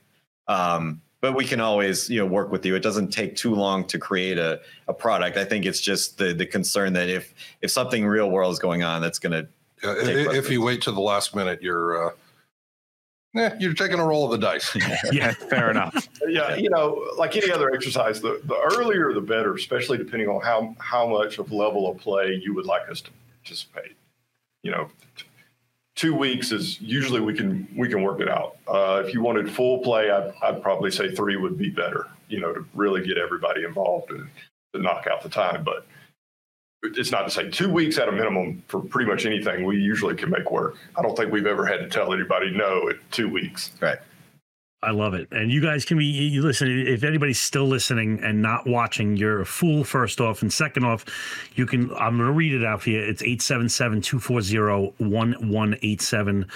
Um, 0.46 1.00
but 1.20 1.34
we 1.34 1.44
can 1.44 1.60
always 1.60 2.08
you 2.08 2.18
know 2.18 2.26
work 2.26 2.50
with 2.50 2.64
you 2.64 2.74
it 2.74 2.82
doesn't 2.82 3.08
take 3.08 3.36
too 3.36 3.54
long 3.54 3.84
to 3.84 3.98
create 3.98 4.38
a, 4.38 4.60
a 4.86 4.94
product 4.94 5.36
i 5.36 5.44
think 5.44 5.66
it's 5.66 5.80
just 5.80 6.18
the 6.18 6.32
the 6.32 6.46
concern 6.46 6.92
that 6.92 7.08
if 7.08 7.34
if 7.60 7.70
something 7.70 8.06
real 8.06 8.30
world 8.30 8.52
is 8.52 8.58
going 8.58 8.82
on 8.82 9.02
that's 9.02 9.18
going 9.18 9.32
to 9.32 9.48
uh, 9.88 9.96
if 9.96 10.50
you 10.50 10.62
wait 10.62 10.80
to 10.82 10.92
the 10.92 11.00
last 11.00 11.34
minute 11.34 11.60
you're 11.62 12.08
uh 12.08 12.10
yeah, 13.38 13.54
you're 13.58 13.74
taking 13.74 13.98
a 13.98 14.04
roll 14.04 14.24
of 14.24 14.32
the 14.32 14.46
dice. 14.46 14.76
yeah, 15.12 15.32
fair 15.32 15.70
enough. 15.70 16.08
Yeah, 16.28 16.56
you 16.56 16.68
know, 16.68 17.06
like 17.16 17.36
any 17.36 17.50
other 17.50 17.72
exercise, 17.72 18.20
the, 18.20 18.42
the 18.44 18.56
earlier 18.74 19.14
the 19.14 19.20
better, 19.22 19.54
especially 19.54 19.96
depending 19.96 20.28
on 20.28 20.42
how 20.42 20.74
how 20.78 21.06
much 21.06 21.38
of 21.38 21.50
level 21.52 21.88
of 21.90 21.96
play 21.96 22.38
you 22.42 22.52
would 22.54 22.66
like 22.66 22.86
us 22.90 23.00
to 23.00 23.10
participate. 23.42 23.96
You 24.62 24.72
know, 24.72 24.90
two 25.94 26.14
weeks 26.14 26.52
is 26.52 26.80
usually 26.82 27.20
we 27.20 27.34
can 27.34 27.66
we 27.74 27.88
can 27.88 28.02
work 28.02 28.20
it 28.20 28.28
out. 28.28 28.58
Uh, 28.66 29.02
if 29.06 29.14
you 29.14 29.22
wanted 29.22 29.50
full 29.50 29.78
play, 29.78 30.10
I'd, 30.10 30.34
I'd, 30.42 30.62
probably 30.62 30.90
say 30.90 31.14
three 31.14 31.36
would 31.36 31.56
be 31.56 31.70
better. 31.70 32.06
You 32.28 32.40
know, 32.40 32.52
to 32.52 32.64
really 32.74 33.06
get 33.06 33.16
everybody 33.16 33.64
involved 33.64 34.10
and 34.10 34.28
to 34.74 34.82
knock 34.82 35.06
out 35.10 35.22
the 35.22 35.30
time. 35.30 35.64
But 35.64 35.86
it's 36.82 37.10
not 37.10 37.22
to 37.22 37.30
say 37.30 37.50
two 37.50 37.72
weeks 37.72 37.98
at 37.98 38.08
a 38.08 38.12
minimum 38.12 38.62
for 38.68 38.80
pretty 38.80 39.10
much 39.10 39.26
anything 39.26 39.64
we 39.64 39.76
usually 39.76 40.14
can 40.14 40.30
make 40.30 40.50
work. 40.50 40.76
I 40.96 41.02
don't 41.02 41.16
think 41.16 41.32
we've 41.32 41.46
ever 41.46 41.66
had 41.66 41.78
to 41.78 41.88
tell 41.88 42.12
anybody 42.12 42.50
no 42.50 42.88
at 42.88 42.96
two 43.10 43.28
weeks. 43.28 43.72
Right. 43.80 43.98
I 44.80 44.92
love 44.92 45.14
it. 45.14 45.26
And 45.32 45.50
you 45.50 45.60
guys 45.60 45.84
can 45.84 45.98
be, 45.98 46.04
you 46.04 46.40
listen, 46.40 46.86
if 46.86 47.02
anybody's 47.02 47.40
still 47.40 47.66
listening 47.66 48.20
and 48.22 48.40
not 48.40 48.64
watching, 48.64 49.16
you're 49.16 49.40
a 49.40 49.46
fool, 49.46 49.82
first 49.82 50.20
off. 50.20 50.40
And 50.40 50.52
second 50.52 50.84
off, 50.84 51.04
you 51.56 51.66
can, 51.66 51.92
I'm 51.94 52.16
going 52.16 52.28
to 52.28 52.32
read 52.32 52.52
it 52.52 52.64
out 52.64 52.82
for 52.82 52.90
you. 52.90 53.00
It's 53.00 53.22
877 53.22 54.02
240 54.02 54.92
1187. 54.98 56.46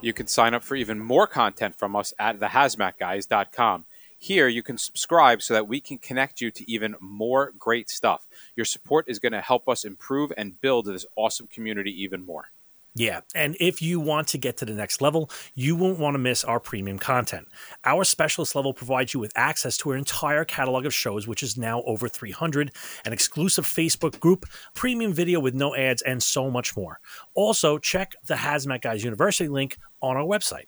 you 0.00 0.12
can 0.12 0.26
sign 0.26 0.54
up 0.54 0.62
for 0.62 0.76
even 0.76 0.98
more 0.98 1.26
content 1.26 1.76
from 1.76 1.96
us 1.96 2.12
at 2.18 2.38
thehazmatguys.com. 2.38 3.86
Here, 4.18 4.48
you 4.48 4.62
can 4.62 4.78
subscribe 4.78 5.42
so 5.42 5.52
that 5.54 5.68
we 5.68 5.80
can 5.80 5.98
connect 5.98 6.40
you 6.40 6.50
to 6.52 6.70
even 6.70 6.94
more 7.00 7.52
great 7.58 7.90
stuff. 7.90 8.26
Your 8.56 8.64
support 8.64 9.06
is 9.08 9.18
going 9.18 9.32
to 9.32 9.40
help 9.40 9.68
us 9.68 9.84
improve 9.84 10.32
and 10.36 10.60
build 10.60 10.86
this 10.86 11.04
awesome 11.16 11.48
community 11.48 11.90
even 12.02 12.24
more. 12.24 12.50
Yeah, 12.96 13.22
and 13.34 13.56
if 13.58 13.82
you 13.82 13.98
want 13.98 14.28
to 14.28 14.38
get 14.38 14.56
to 14.58 14.64
the 14.64 14.72
next 14.72 15.00
level, 15.00 15.28
you 15.54 15.74
won't 15.74 15.98
want 15.98 16.14
to 16.14 16.18
miss 16.18 16.44
our 16.44 16.60
premium 16.60 17.00
content. 17.00 17.48
Our 17.84 18.04
specialist 18.04 18.54
level 18.54 18.72
provides 18.72 19.12
you 19.12 19.18
with 19.18 19.32
access 19.34 19.76
to 19.78 19.90
our 19.90 19.96
entire 19.96 20.44
catalog 20.44 20.86
of 20.86 20.94
shows, 20.94 21.26
which 21.26 21.42
is 21.42 21.56
now 21.56 21.82
over 21.82 22.08
300, 22.08 22.70
an 23.04 23.12
exclusive 23.12 23.66
Facebook 23.66 24.20
group, 24.20 24.46
premium 24.74 25.12
video 25.12 25.40
with 25.40 25.54
no 25.54 25.74
ads, 25.74 26.02
and 26.02 26.22
so 26.22 26.52
much 26.52 26.76
more. 26.76 27.00
Also, 27.34 27.78
check 27.78 28.14
the 28.26 28.34
Hazmat 28.34 28.82
Guys 28.82 29.02
University 29.02 29.48
link 29.48 29.76
on 30.00 30.16
our 30.16 30.22
website. 30.22 30.66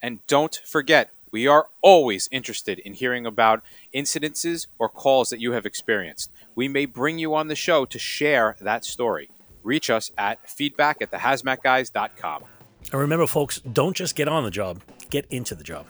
And 0.00 0.24
don't 0.28 0.60
forget, 0.64 1.10
we 1.32 1.48
are 1.48 1.66
always 1.82 2.28
interested 2.30 2.78
in 2.78 2.94
hearing 2.94 3.26
about 3.26 3.64
incidences 3.92 4.68
or 4.78 4.88
calls 4.88 5.30
that 5.30 5.40
you 5.40 5.50
have 5.50 5.66
experienced. 5.66 6.30
We 6.54 6.68
may 6.68 6.86
bring 6.86 7.18
you 7.18 7.34
on 7.34 7.48
the 7.48 7.56
show 7.56 7.86
to 7.86 7.98
share 7.98 8.56
that 8.60 8.84
story 8.84 9.30
reach 9.66 9.90
us 9.90 10.10
at 10.16 10.48
feedback 10.48 11.02
at 11.02 11.10
thehazmatguys.com. 11.10 12.44
And 12.92 13.00
remember, 13.00 13.26
folks, 13.26 13.60
don't 13.60 13.96
just 13.96 14.14
get 14.14 14.28
on 14.28 14.44
the 14.44 14.50
job, 14.50 14.80
get 15.10 15.26
into 15.30 15.54
the 15.54 15.64
job. 15.64 15.86